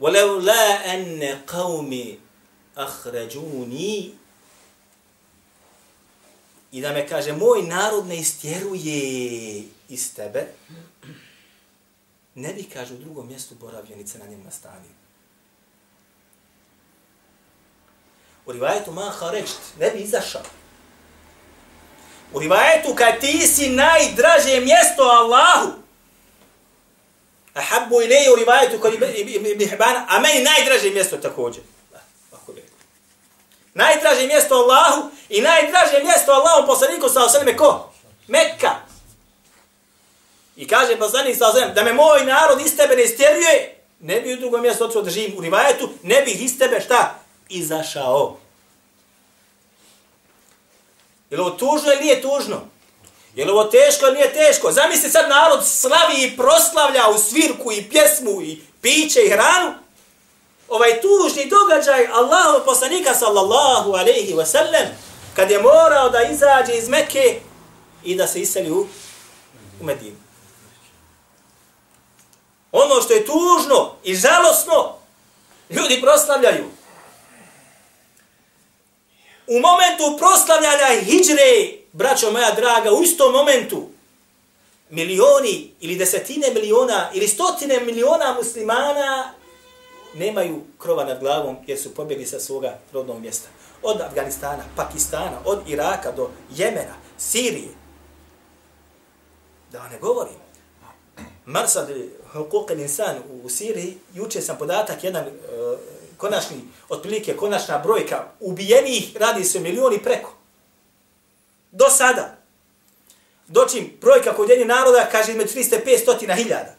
[0.00, 2.18] وَلَوْلَا أَنَّ قَوْمِ
[2.76, 4.12] أَخْرَجُونِي
[6.72, 10.46] I da me kaže, moj narod ne istjeruje iz tebe,
[12.34, 14.90] ne bi, kaže, u drugom mjestu boravio ni na njemu nastanio.
[18.46, 20.42] U rivajetu ma haređt, ne bi izašao.
[22.33, 25.71] U rivajetu kad ti si najdraže mjesto Allahu,
[27.53, 31.63] ahabbu ilije u rivajetu kod Ibn Hibana, a meni najdraže mjesto također.
[33.73, 37.93] Najdraže mjesto Allahu i najdraže mjesto Allahu poslaniku sa osaleme ko?
[38.27, 38.75] Mekka.
[40.55, 44.33] I kaže poslanik sa osaleme, da me moj narod iz tebe ne istjeruje, ne bi
[44.33, 47.19] u drugom mjestu otišao da živim u rivajetu, ne bih iz tebe šta?
[47.49, 48.42] Izašao.
[51.33, 52.61] Je li ovo tužno ili nije tužno?
[53.35, 54.71] Je li ovo teško ili nije teško?
[54.71, 59.73] Zamisli sad narod slavi i proslavlja u svirku i pjesmu i piće i hranu.
[60.69, 64.87] Ovaj tužni događaj Allahu poslanika sallallahu alaihi wa sallam
[65.35, 67.39] kad je morao da izađe iz Mekke
[68.03, 68.87] i da se iseli u,
[69.81, 70.17] u Medinu.
[72.71, 74.95] Ono što je tužno i žalosno,
[75.69, 76.65] ljudi proslavljaju.
[79.47, 83.87] U momentu proslavljanja hijđre, braćo moja draga, u istom momentu,
[84.89, 89.33] milioni ili desetine miliona ili stotine miliona muslimana
[90.13, 93.49] nemaju krova nad glavom jer su pobjegli sa svoga rodnog mjesta.
[93.81, 97.69] Od Afganistana, Pakistana, od Iraka do Jemena, Sirije.
[99.71, 100.35] Da ne govorim.
[101.45, 101.89] Marsad
[102.33, 105.79] Hukuk insan u Siriji, juče sam podatak, jedan uh,
[106.17, 110.33] konačni, otprilike konačna brojka ubijenih radi se milioni preko.
[111.71, 112.37] Do sada.
[113.47, 116.75] Dočim brojka kod jednih naroda kaže između 300 i 500 hiljada.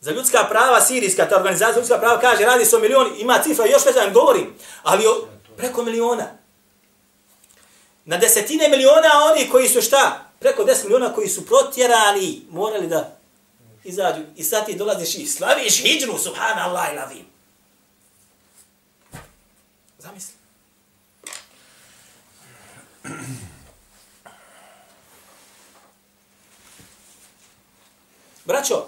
[0.00, 3.66] Za ljudska prava, sirijska ta organizacija ljudska prava kaže radi se o milioni, ima cifra,
[3.66, 6.26] još već vam govorim, ali o, preko miliona.
[8.04, 10.24] Na desetine miliona oni koji su šta?
[10.38, 13.16] Preko 10 miliona koji su protjerani, morali da
[13.86, 14.22] izađu.
[14.36, 17.26] I sad ti dolaziš i slaviš hijđru, subhanallah i lavim.
[19.98, 20.34] Zamisli.
[28.44, 28.86] Braćo,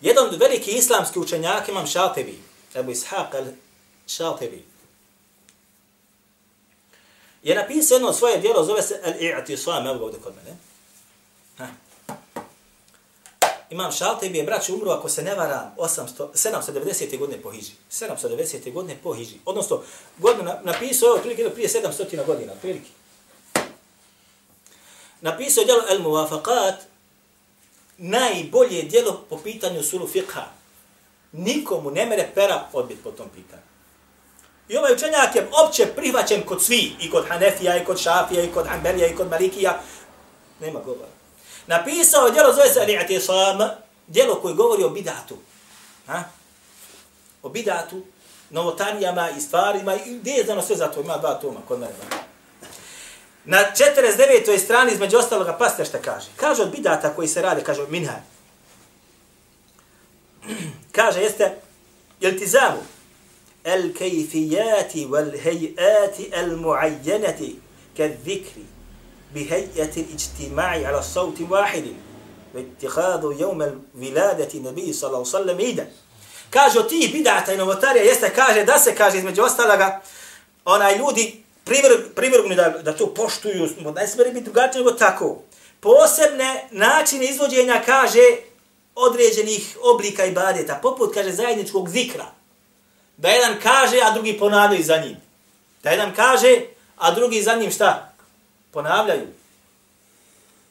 [0.00, 2.42] jedan od veliki islamski učenjaka imam Šaltebi,
[2.74, 4.62] Ebu Ishaq al-Šaltebi,
[7.42, 10.56] je napisao jedno svoje dijelo, zove se Al-I'tisam, evo ga ovdje kod mene.
[11.58, 11.66] Ha.
[13.72, 17.18] Imam Šaltebi je, braći umro, ako se ne varam, 800, 790.
[17.18, 17.72] godine po Hiđi.
[17.90, 18.72] 790.
[18.72, 19.38] godine po Hiđi.
[19.44, 19.80] Odnosno,
[20.18, 22.90] godinu napisao je otprilike prije 700 godina, otprilike.
[25.20, 26.74] Napisao je djelo El Muwafaqat,
[27.98, 30.42] najbolje djelo po pitanju suru fiqha.
[31.32, 33.62] Nikomu ne mere pera odbit po tom pitanju.
[34.68, 38.52] I ovaj učenjak je opće prihvaćen kod svi, i kod Hanefija, i kod Šafija, i
[38.52, 39.80] kod Hanbelija, i kod Malikija.
[40.60, 41.21] Nema govora.
[41.66, 43.68] Napisao je djelo, zove se Al-I'tisam,
[44.06, 45.36] djelo koje govori o bidatu.
[46.06, 46.24] Ha?
[47.42, 48.02] O bidatu,
[48.50, 51.92] novotanijama i stvarima, i gdje je znano sve za to, ima dva toma kod mene.
[53.44, 54.58] Na 49.
[54.58, 56.26] strani između ostaloga paste šta kaže.
[56.36, 58.14] Kaže od bidata koji se rade, kaže minha.
[60.96, 61.56] kaže jeste
[62.20, 62.82] iltizamu
[63.64, 67.60] el kejfijati wal hejati el muajjenati
[67.96, 68.64] kad zikri
[69.35, 71.85] بهيئة الاجتماع على صوت واحد
[72.55, 75.87] واتخاذ يوم الولادة النبي صلى الله عليه وسلم عيدا
[76.49, 80.01] kaže ti bidata i novotarija jeste kaže da se kaže između ostaloga
[80.65, 81.43] onaj ljudi
[82.15, 85.37] privrgnu da, da to poštuju, ne smije biti drugačije nego tako.
[85.79, 88.21] Posebne načine izvođenja kaže
[88.95, 92.25] određenih oblika ibadeta, poput kaže zajedničkog zikra.
[93.17, 95.17] Da jedan kaže, a drugi ponavljaju za njim.
[95.83, 96.61] Da jedan kaže,
[96.97, 98.10] a drugi za njim šta?
[98.72, 99.26] Ponavljaju.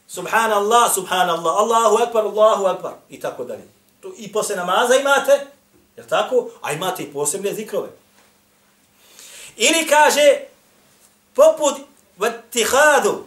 [0.08, 2.92] Subhanallah, subhanallah, Allahu akbar, Allahu akbar.
[3.08, 3.64] I tako dalje.
[4.16, 5.46] I posle namaza imate,
[5.96, 6.50] je tako?
[6.62, 7.88] A imate i posebne zikrove.
[9.56, 10.40] Ili kaže,
[11.34, 11.74] poput
[12.16, 13.24] vatihadu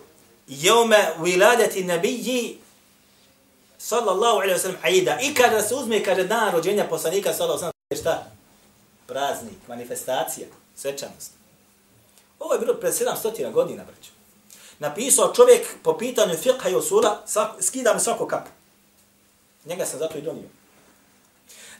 [0.47, 2.59] jome viladeti nabiji
[3.77, 5.17] sallallahu alaihi wa sallam aida.
[5.21, 8.31] I kada se uzme, kaže, dan rođenja poslanika sallallahu alaihi wa sallam, šta?
[9.07, 11.31] Praznik, manifestacija, svečanost.
[12.39, 14.14] Ovo je bilo pred 700 godina, braću.
[14.79, 17.23] Napisao čovjek po pitanju fiqha i usula,
[17.61, 18.49] skida mu svako kapu.
[19.65, 20.49] Njega sam zato i donio.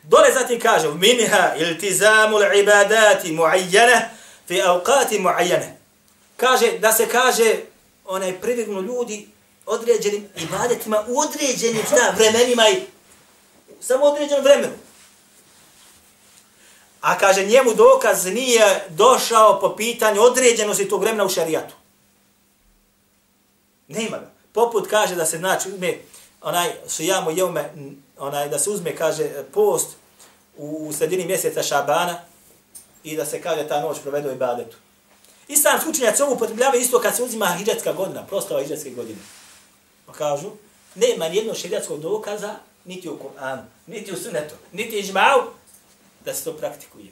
[0.03, 4.01] Dole zatim kaže, minha iltizamu l'ibadati muayyana
[4.47, 5.71] fi avqati muayyana.
[6.38, 7.55] Kaže, da se kaže,
[8.05, 9.27] onaj privignu ljudi
[9.65, 12.81] određenim ibadetima u određenim šta, vremenima i
[13.81, 14.73] samo određenom vremenu.
[17.01, 21.75] A kaže, njemu dokaz nije došao po pitanju određenosti tog vremena u šarijatu.
[23.88, 24.32] Nema ga.
[24.54, 25.98] Poput kaže da se znači ume
[26.41, 27.69] onaj sujamo jeume,
[28.17, 29.88] onaj da se uzme kaže post
[30.58, 32.21] u, sredini mjeseca Šabana
[33.04, 34.78] i da se kaže ta noć provede u ibadetu.
[35.48, 39.19] Islam učenjaci ovo upotrebljavaju isto kad se uzima hijđatska godina, prostava hijđatske godine.
[40.06, 40.52] Pa kažu,
[40.95, 45.54] nema nijednog šerijatskog dokaza, niti u Kur'anu, niti u sunetu, niti ižmao,
[46.26, 47.08] da se to praktikuje.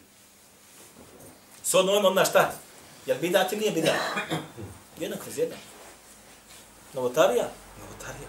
[1.64, 2.54] S ono na šta?
[3.06, 3.96] Jel bidat ili nije bidat?
[5.00, 5.58] Jedan kroz jedan.
[6.94, 7.50] Novotarija?
[7.80, 8.28] Novotarija.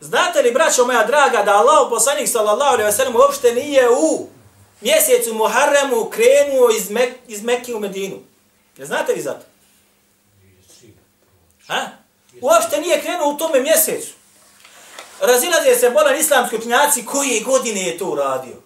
[0.00, 4.28] Znate li, braćo moja draga, da Allah poslanik sallallahu alaihi wa sallam uopšte nije u
[4.80, 8.18] mjesecu Muharremu krenuo iz, Mek iz Mekke u Medinu?
[8.78, 9.44] Ja znate li za to?
[11.66, 11.86] Ha?
[12.40, 14.12] Uopšte nije krenuo u tome mjesecu.
[15.20, 18.56] Razilaze se bolan islamski učinjaci koje godine je to uradio.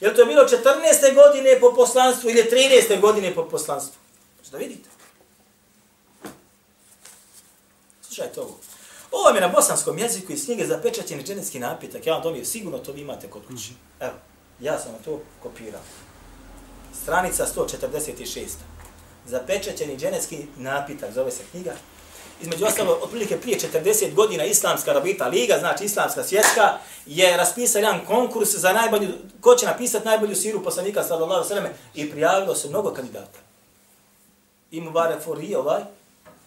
[0.00, 1.14] Je to bilo 14.
[1.14, 3.00] godine po poslanstvu ili 13.
[3.00, 4.00] godine po poslanstvu?
[4.50, 4.88] Da vidite.
[8.02, 8.58] Slušajte ovo.
[9.12, 12.06] Ovo je na bosanskom jeziku iz knjige zapečaćeni dženetski napitak.
[12.06, 13.72] Ja vam dobijem, sigurno to vi imate kod kući.
[14.00, 14.12] Evo,
[14.60, 15.80] ja sam to kopirao.
[17.02, 18.46] Stranica 146.
[19.26, 21.72] Zapečaćeni dženetski napitak, zove se knjiga.
[22.42, 28.06] Između ostalo, otprilike prije 40 godina Islamska rabita liga, znači Islamska svjetska, je raspisao jedan
[28.06, 29.08] konkurs za najbolju,
[29.40, 33.49] ko će napisati najbolju siru poslanika sallallahu sallam i prijavilo se mnogo kandidata.
[34.70, 35.22] I Mubarak
[35.56, 35.82] ovaj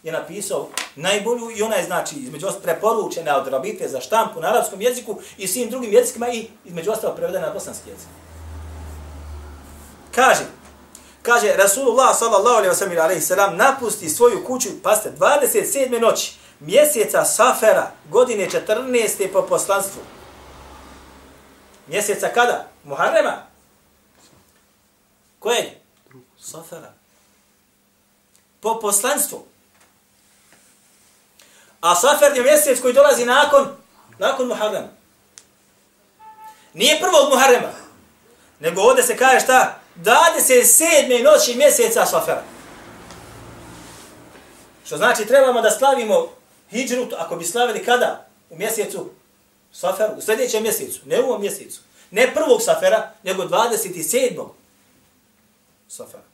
[0.02, 4.48] je napisao najbolju i ona je znači između ostalo preporučena od rabite za štampu na
[4.48, 8.08] arapskom jeziku i svim drugim jezikima i između ostalo prevedena na bosanski jezik.
[10.14, 10.44] Kaže,
[11.22, 16.00] kaže Rasulullah sallallahu alaihi wa sallam napusti svoju kuću, paste, 27.
[16.00, 19.32] noći mjeseca Safera, godine 14.
[19.32, 20.02] po poslanstvu.
[21.86, 22.68] Mjeseca kada?
[22.84, 23.46] Muharrema?
[25.38, 25.80] Koje?
[26.38, 26.93] Safera.
[28.64, 29.44] Po poslanstvu.
[31.80, 33.76] A Safer je mjesec koji dolazi nakon,
[34.18, 34.88] nakon Muharrema.
[36.74, 37.72] Nije prvo od Muharrema,
[38.60, 39.78] nego ovdje se kaže šta?
[39.96, 41.24] 27.
[41.24, 42.36] noći mjeseca Safer.
[44.86, 46.28] Što znači trebamo da slavimo
[46.70, 48.26] hijđru, ako bi slavili kada?
[48.50, 49.10] U mjesecu
[49.72, 51.80] Saferu, u sljedećem mjesecu, ne u ovom mjesecu.
[52.10, 54.48] Ne prvog Safera, nego 27.
[55.88, 56.33] Safera.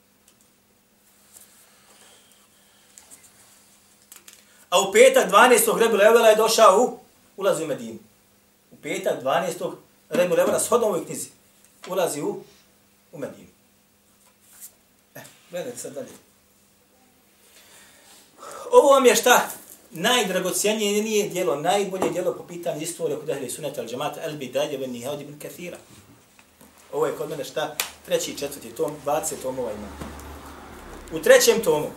[4.71, 5.77] A u petak 12.
[5.79, 6.99] Rebu Levela je došao u,
[7.37, 7.99] ulazi u Medinu.
[8.71, 9.71] U petak 12.
[10.09, 11.29] Rebu Levela, shodno ovoj knjizi,
[11.87, 12.39] ulazi u,
[13.11, 13.47] u Medinu.
[15.15, 15.19] E,
[15.49, 16.07] gledajte sad dalje.
[18.71, 19.49] Ovo vam je šta?
[19.91, 25.21] Najdragocijenije nije dijelo, najbolje dijelo po pitanju istorije kod Ahli Sunnata al-Džamata al-Bidalje ben Nihad
[25.21, 25.77] ibn Kathira.
[26.93, 27.75] Ovo je kod mene šta?
[28.05, 29.87] Treći i četvrti tom, 20 tomova ima.
[31.13, 31.87] U trećem tomu,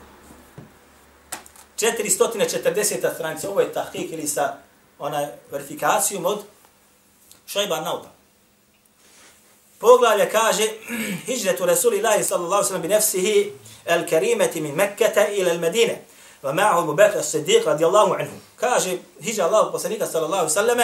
[1.78, 3.14] 440.
[3.14, 4.58] stranice, ovo je tahkik ili sa
[5.00, 6.44] ona verifikacijom od
[7.48, 8.12] Šajba Nauta.
[9.80, 10.68] Poglavlje kaže,
[11.26, 13.54] hijđretu Rasulillahi sallallahu sallam bi nefsihi
[13.86, 16.02] el karimeti min Mekketa ila el Medine,
[16.44, 18.34] va ma'ahu Bubekr as-Siddiq radijallahu anhu.
[18.56, 20.78] Kaže, hijđa Allahu poslanika sallallahu sallam,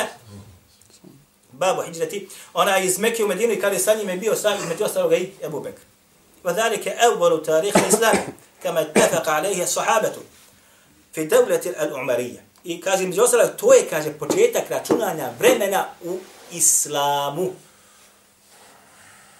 [1.51, 4.57] babu hijđreti, ona iz Mekke u Medinu i kada je sa njim je bio sam
[4.59, 5.81] između ostaloga i Ebu Bekr.
[6.45, 8.27] وذلك أول تاريخ الإسلام
[8.63, 10.13] كما اتفق عليه الصحابة
[11.13, 16.17] في دولة الأعمرية I kaže, među ostalo, to je, kaže, početak računanja vremena u
[16.51, 17.53] islamu.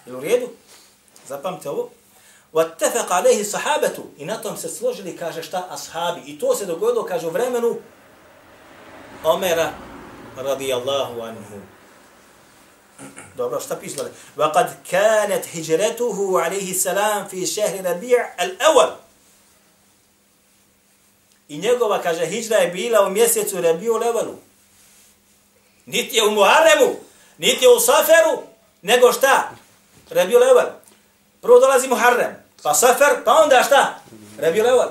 [0.06, 0.48] Je u redu?
[1.28, 1.90] Zapamte ovo.
[2.52, 5.66] وَاتَّفَقَ عَلَيْهِ صَحَابَةُ I na tom se složili, kaže, šta?
[5.70, 6.20] Ashabi.
[6.26, 7.76] I to se dogodilo, kaže, u vremenu
[9.24, 9.72] Omera
[10.36, 11.60] radijallahu anhu.
[13.36, 14.10] Dobro, šta piše dalje?
[14.36, 18.90] وَقَدْ كَانَتْ هِجْرَتُهُ عَلَيْهِ السَّلَامِ فِي شَهْرِ رَبِيعَ الْأَوَلِ
[21.51, 24.35] I njegova, kaže, hijđra je bila u mjesecu Rebiju Levelu.
[25.85, 26.95] Niti je u Muharremu,
[27.37, 28.43] niti je u Saferu,
[28.81, 29.49] nego šta?
[30.09, 30.67] Rebiju Level.
[31.41, 33.99] Prvo dolazi Muharrem, pa Safer, pa onda šta?
[34.37, 34.89] Rebiju Level.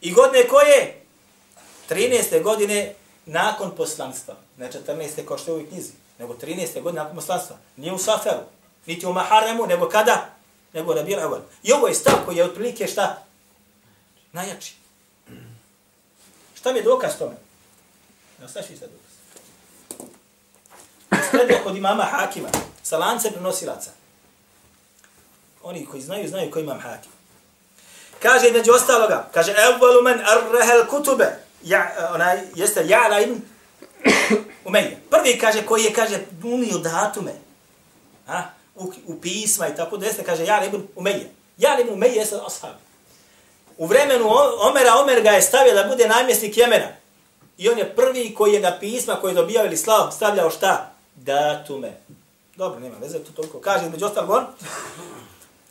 [0.00, 1.02] I godine koje?
[1.90, 2.42] 13.
[2.42, 2.94] godine
[3.26, 4.34] nakon poslanstva.
[4.56, 5.24] Ne 14.
[5.24, 6.82] ko što je u knjizi, nego 13.
[6.82, 7.56] godine nakon poslanstva.
[7.76, 8.42] Nije u Saferu,
[8.86, 10.30] niti u Muharremu, nego kada?
[10.72, 11.40] Nego Rebiju Level.
[11.62, 13.22] I ovo je stav koji je otprilike šta?
[14.32, 14.79] Najjači.
[16.60, 17.36] Šta mi je dokaz tome?
[18.38, 19.10] Ne ostaš i sad dokaz.
[21.30, 22.48] Sredio kod imama Hakima,
[22.82, 23.90] sa lance prenosilaca.
[25.62, 27.12] Oni koji znaju, znaju koji imam Hakim.
[28.22, 33.40] Kaže, među ostaloga, kaže, evvalu men arrehel kutube, ja, onaj, jeste, ja'la ibn
[34.64, 34.96] Umeja.
[35.10, 37.32] Prvi kaže, koji je, kaže, unio datume,
[38.26, 38.42] a,
[38.74, 41.28] u, u pisma i tako da jeste, kaže, ja'la ibn Umeja.
[41.58, 42.76] Ja'la ibn Umeja jeste ashab.
[43.80, 44.28] U vremenu
[44.60, 46.88] Omera, Omer ga je stavio da bude namjesnik Jemena.
[47.58, 50.92] I on je prvi koji je na pisma koji je dobijao ili slav stavljao šta?
[51.14, 51.92] Datume.
[52.56, 53.60] Dobro, nema veze, to toliko.
[53.60, 54.46] Kaže, između ostalog on,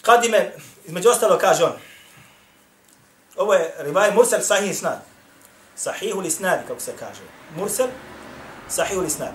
[0.02, 0.52] kad ime,
[0.86, 1.72] između ostalog kaže on,
[3.38, 5.00] ovo je rivaj Mursel sahih snad.
[5.76, 7.22] Sahihul isnad, kako se kaže.
[7.56, 7.88] Mursel,
[8.70, 9.34] sahihul isnad.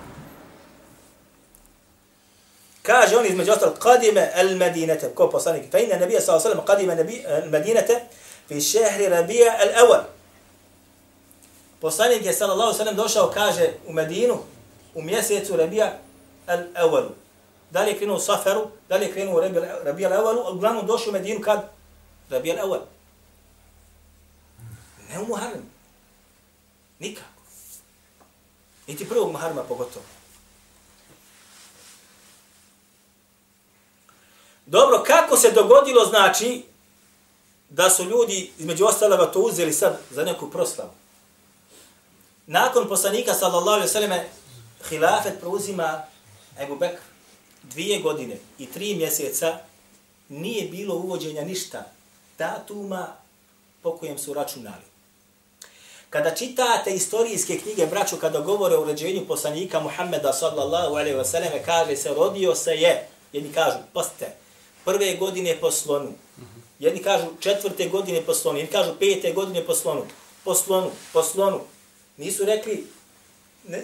[2.81, 6.95] Kaže on između ostalog, kadime el medinete, ko poslanik, fe inna nebija sallallahu alaihi sallam,
[6.95, 8.01] kadime el medinete,
[8.47, 10.03] fi šehri rabija al awal.
[11.81, 14.37] Poslanik je sallallahu sallam došao, kaže, u Medinu,
[14.93, 15.97] u mjesecu rabija
[16.47, 17.05] al awal.
[17.71, 19.41] Da li je krenuo u Saferu, da li je krenuo u
[19.83, 21.69] rabija al awal, uglavnom došao u Medinu kad?
[22.29, 22.81] Rabija al awal.
[25.09, 25.69] Ne u Muharrem.
[26.99, 27.27] Nikako.
[28.87, 30.05] Niti prvog Muharrema pogotovo.
[34.65, 36.63] Dobro, kako se dogodilo, znači,
[37.69, 40.91] da su ljudi između ostaloga to uzeli sad za neku proslavu.
[42.47, 44.29] Nakon poslanika sallallahu alejhi ve selleme
[44.89, 46.03] hilafet preuzima
[46.59, 47.01] Abu Bekr
[47.63, 49.57] dvije godine i tri mjeseca
[50.29, 51.83] nije bilo uvođenja ništa
[52.37, 53.07] datuma
[53.81, 54.85] po kojem su računali.
[56.09, 61.63] Kada čitate istorijske knjige, braću, kada govore o uređenju poslanika Muhammeda sallallahu alejhi ve selleme
[61.63, 64.35] kaže se rodio se je, jedni kažu, poste,
[64.85, 66.11] prve godine po slonu,
[66.79, 70.05] Jedni kažu četvrte godine po slonu, jedni kažu pete godine po slonu,
[70.43, 71.59] po slonu, po slonu.
[72.17, 72.87] Nisu rekli,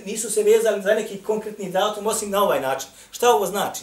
[0.05, 2.89] nisu se vezali za neki konkretni datum, osim na ovaj način.
[3.11, 3.81] Šta ovo znači?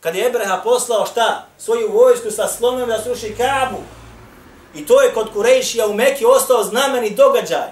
[0.00, 1.46] Kad je Ebreha poslao šta?
[1.58, 3.82] Svoju vojsku sa slonom da sruši Kabu.
[4.74, 7.68] I to je kod Kurejšija u Meki ostao znameni događaj.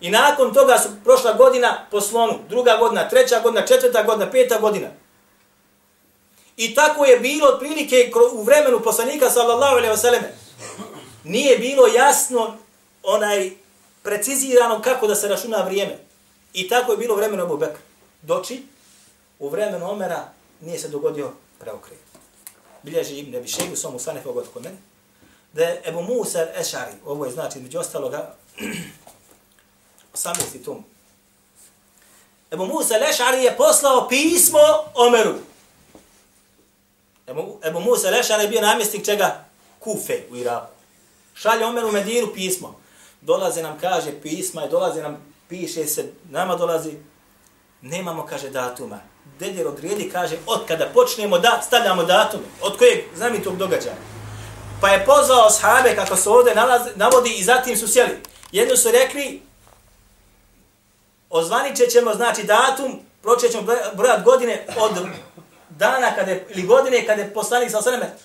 [0.00, 4.58] I nakon toga su prošla godina po slonu, druga godina, treća godina, četvrta godina, peta
[4.58, 4.88] godina.
[6.56, 10.34] I tako je bilo otprilike u vremenu poslanika sallallahu alejhi ve selleme.
[11.24, 12.56] Nije bilo jasno
[13.02, 13.50] onaj
[14.02, 15.98] precizirano kako da se računa vrijeme.
[16.52, 17.78] I tako je bilo u vremenu Abu Bekra.
[18.22, 18.62] Doći
[19.38, 20.28] u vremenu Omera
[20.60, 21.98] nije se dogodio preokret.
[22.82, 24.76] Bilježi Ibn Abi Shaybu somu sanefa od kod mene.
[25.52, 28.34] Da je Ebu Musa al-Ešari, ovo je znači među ostaloga
[30.14, 30.64] 18.
[30.64, 30.84] tom.
[32.50, 34.58] Ebu Musa al-Ešari je poslao pismo
[34.94, 35.34] Omeru.
[37.28, 39.44] Ebu, Ebu Musa Lešar je bio namjestnik čega?
[39.80, 40.72] Kufe u Iraku.
[41.34, 42.80] Šalje Omer u Medinu pismo.
[43.20, 45.16] Dolaze nam, kaže, pisma i dolaze nam,
[45.48, 46.92] piše se, nama dolazi,
[47.82, 49.00] nemamo, kaže, datuma.
[49.38, 53.96] Dedjer odredi, kaže, od kada počnemo da stavljamo datume, od kojeg znami tog događaja.
[54.80, 58.20] Pa je pozvao sahabe, kako se ovdje nalazi, navodi, i zatim su sjeli.
[58.52, 59.42] Jedno su rekli,
[61.30, 64.92] ozvaniće ćemo, znači, datum, pročećemo brojat godine od
[65.78, 68.16] dana kada je, ili godine kada je poslanik sa sveme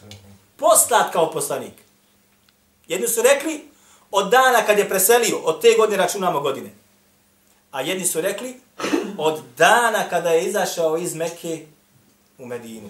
[0.57, 1.73] poslat kao poslanik.
[2.87, 3.69] Jedni su rekli
[4.11, 6.69] od dana kad je preselio, od te godine računamo godine.
[7.71, 8.61] A jedni su rekli
[9.17, 11.65] od dana kada je izašao iz Mekke
[12.37, 12.89] u Medinu.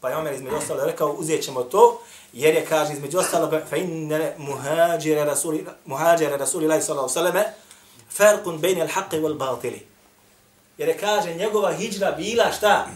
[0.00, 2.00] Pa je Omer između ostalo rekao uzet ćemo to,
[2.32, 7.44] jer je kaže između ostalo fa inne muhađire rasuli, muhađire rasuli lai sallahu sallame
[8.10, 9.86] farkun bejne al haqqi wal batili.
[10.78, 12.86] Jer je kaže njegova hijra bila šta?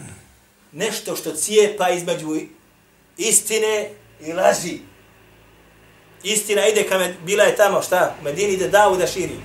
[0.71, 2.39] Nešto što cijepa između
[3.17, 3.91] istine
[4.21, 4.79] i laži.
[6.23, 8.15] Istina ide ka med, bila je tamo šta?
[8.21, 9.35] U Medini ide davu da širi.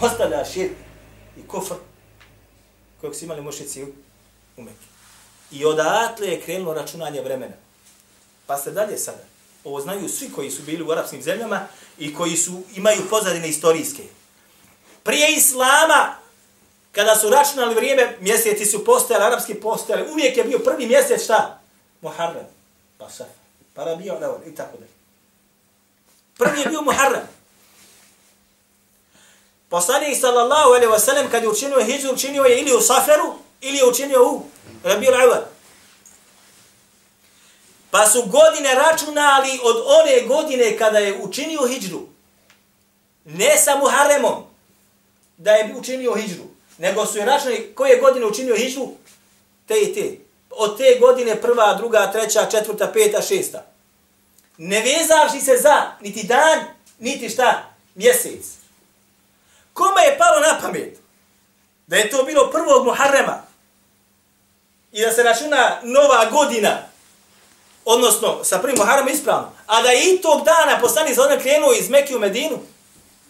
[0.00, 0.72] Ostavlja širk
[1.36, 1.74] i kufr
[3.00, 3.84] kojeg su imali mušici
[4.56, 4.86] u Mekke.
[5.50, 7.54] I odatle je krenulo računanje vremena.
[8.46, 9.24] Pa se dalje sada.
[9.64, 11.66] Ovo znaju svi koji su bili u arapskim zemljama
[11.98, 14.02] i koji su imaju pozadine istorijske.
[15.02, 16.19] Prije Islama,
[16.92, 21.60] kada su računali vrijeme, mjeseci su postojali, arapski postojali, uvijek je bio prvi mjesec šta?
[22.00, 22.46] Muharram,
[22.98, 23.26] Pa sad.
[23.74, 24.86] Pa rabio, ono, i tako da.
[26.38, 27.28] Prvi je bio Muharram.
[29.68, 33.76] Poslanik sallallahu alejhi ve sellem kad je učinio hidžru, učinio je ili u Saferu, ili
[33.76, 34.42] je učinio u
[34.84, 35.42] Rabiul Awal.
[37.90, 42.00] Pa su godine računali od one godine kada je učinio hidžru.
[43.24, 44.44] Ne sa Muharremom
[45.36, 46.44] da je učinio hidžru,
[46.80, 48.88] nego su je računali koje godine učinio hidžru,
[49.66, 50.16] te i te.
[50.50, 53.66] Od te godine prva, druga, treća, četvrta, peta, šesta.
[54.56, 56.64] Ne vezavši se za niti dan,
[56.98, 58.46] niti šta, mjesec.
[59.72, 60.98] Kome je palo na pamet
[61.86, 63.42] da je to bilo prvog Muharrema
[64.92, 66.78] i da se računa nova godina,
[67.84, 71.72] odnosno sa prvim Muharrem ispravno, a da je i tog dana poslani za onak krenuo
[71.72, 72.58] iz Mekije u Medinu?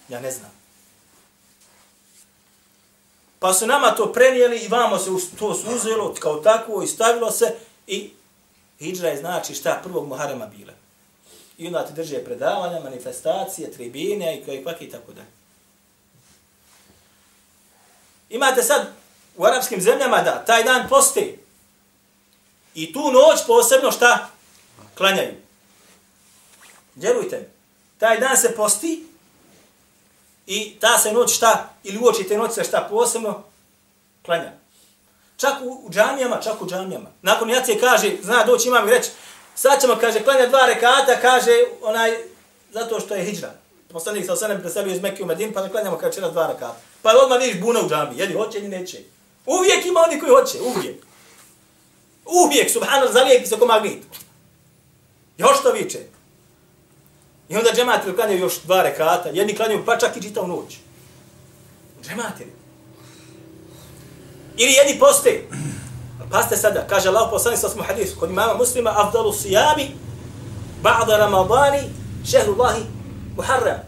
[0.09, 0.60] Ja ne znam.
[3.41, 7.55] Pa su nama to prenijeli i vamo se to suzelo kao takvo i stavilo se
[7.87, 8.11] i
[8.79, 10.73] hijđra je znači šta prvog Muharema bila.
[11.59, 15.29] I onda ti drže predavanja, manifestacije, tribine i koje kvake i tako dalje.
[18.31, 18.87] Imate sad
[19.37, 21.39] u arapskim zemljama da taj dan posti.
[22.75, 24.31] I tu noć posebno šta?
[24.95, 25.35] Klanjaju.
[26.95, 27.45] Djelujte mi.
[27.99, 29.10] Taj dan se posti
[30.47, 31.69] i ta se noć šta?
[31.85, 33.43] Ili uoči te noć se šta posebno?
[34.25, 34.53] Klanja.
[35.37, 37.09] Čak u, u džamijama, čak u džamijama.
[37.23, 39.11] Nakon jacije kaže, zna doći imam i reći,
[39.55, 42.17] sad ćemo, kaže, klanja dva rekata, kaže, onaj,
[42.73, 43.53] zato što je hijđra.
[43.93, 46.77] Poslanik sa osanem preselio iz Mekke u Medin, pa ne klanjamo kada će dva rekata.
[47.03, 48.99] Pa odmah vidiš buna u džami, jedi hoće ili neće.
[49.47, 51.05] Uvijek ima oni koji hoće, uvijek.
[52.25, 54.03] Uvijek, subhanallah, zalijek se ko magnit.
[55.39, 55.99] Još to viče.
[57.51, 60.77] I onda džematili klanjaju još dva rekata, jedni klanjaju pa čak i čitav noć.
[62.03, 62.53] Džematili.
[64.57, 65.49] Ili jedni poste.
[66.31, 69.91] Paste sada, kaže Allah poslani sa smo hadisu, kod imama muslima, afdalu sijami,
[70.83, 71.83] ba'da ramadani,
[72.31, 72.83] šehrullahi,
[73.37, 73.81] muharram.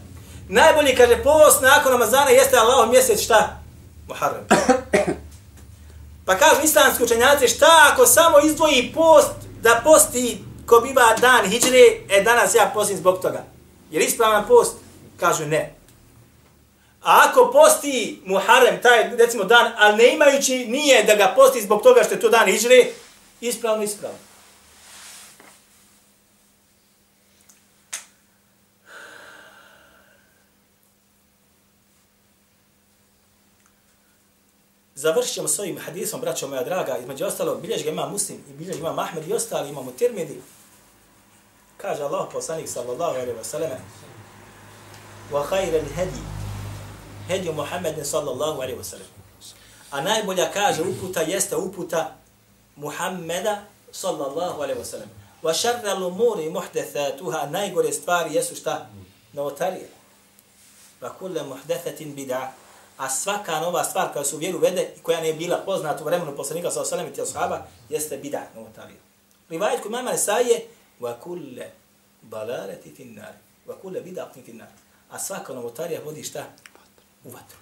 [0.49, 3.61] Najbolji, kaže, post nakon Ramazana jeste Allahov mjesec šta?
[4.07, 4.47] Muharram.
[6.25, 11.99] Pa kažu islamski učenjaci, šta ako samo izdvoji post da posti ko biva dan hijre,
[12.09, 13.52] e danas ja postim zbog toga.
[13.93, 14.75] Je li ispravan post?
[15.19, 15.75] Kažu ne.
[17.01, 21.81] A ako posti Muharrem, taj, recimo, dan, ali ne imajući nije da ga posti zbog
[21.81, 22.85] toga što je to dan iđre,
[23.41, 24.17] ispravno, ispravno.
[35.03, 38.65] završit ćemo s ovim hadisom, braćo moja draga, između ostalo, biljež ga ima muslim i
[38.65, 40.41] ga ima Mahmed i ostali, imamo tirmidi.
[41.83, 43.75] Kaže Allah, poslanik sallallahu alaihi wa sallam,
[45.27, 46.21] wa khayra hadi
[47.27, 49.11] hadi Muhammed sallallahu alaihi wa sallam.
[49.91, 52.15] A najbolja kaže uputa jeste uputa
[52.79, 55.11] Muhammeda sallallahu alaihi wa sallam.
[55.43, 58.87] Wa sharra al-umuri muhdathatuha, najgore stvari jesu šta?
[59.33, 59.89] Novotarije.
[61.03, 62.47] Wa kulla muhdathatin bid'ah
[62.97, 66.07] a svaka nova stvar koja se u vjeru vede i koja nije bila poznata u
[66.07, 68.99] vremenu poslanika sa osalem i tijel sahaba, jeste bid'a novotarije.
[69.49, 70.17] Rivajet koji mama
[71.01, 71.63] وَكُلَّ
[72.31, 72.45] wa
[72.95, 73.33] فِي النَّارِ
[73.67, 74.71] وَكُلَّ Wa فِي النَّارِ.
[75.09, 76.45] A svaka novotarija vodi šta?
[77.23, 77.57] U vatru.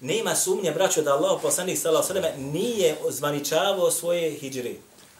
[0.00, 4.74] Nema sumnje, braćo, da Allah poslanik sallallahu alejhi ve sellem nije zvaničavao svoje hidžre.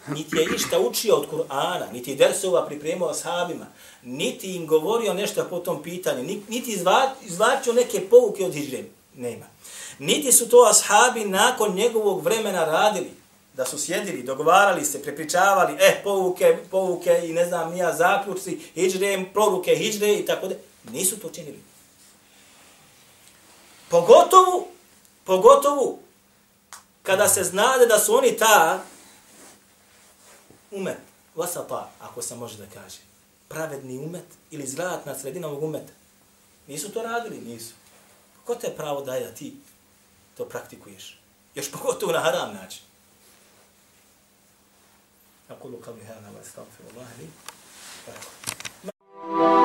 [0.07, 3.65] Niti je išta učio od Kur'ana, niti dersova pripremao ashabima,
[4.03, 6.77] niti im govorio nešto po tom pitanju, niti
[7.21, 8.83] izvlačio neke pouke od hijđre.
[9.15, 9.45] Nema.
[9.99, 13.11] Niti su to ashabi nakon njegovog vremena radili,
[13.53, 19.25] da su sjedili, dogovarali se, prepričavali, eh, pouke, pouke i ne znam, nija zaključci, hijđre,
[19.33, 20.55] proruke hijđre i tako da.
[20.91, 21.59] Nisu to činili.
[23.89, 24.67] Pogotovo,
[25.23, 25.99] pogotovo,
[27.03, 28.83] kada se znade da su oni ta
[30.71, 30.97] umet,
[31.35, 32.99] vasapa, ako se može da kaže
[33.47, 35.93] pravedni umet ili zlatna sredina ovog umeta.
[36.67, 37.41] Nisu to radili?
[37.41, 37.73] Nisu.
[38.45, 39.55] Ko te pravo daje da ti
[40.37, 41.19] to praktikuješ?
[41.55, 42.81] Još pogotovo na haram način.
[45.51, 47.27] أقول قولي هذا وأستغفر الله لي.
[48.07, 49.60] ولكم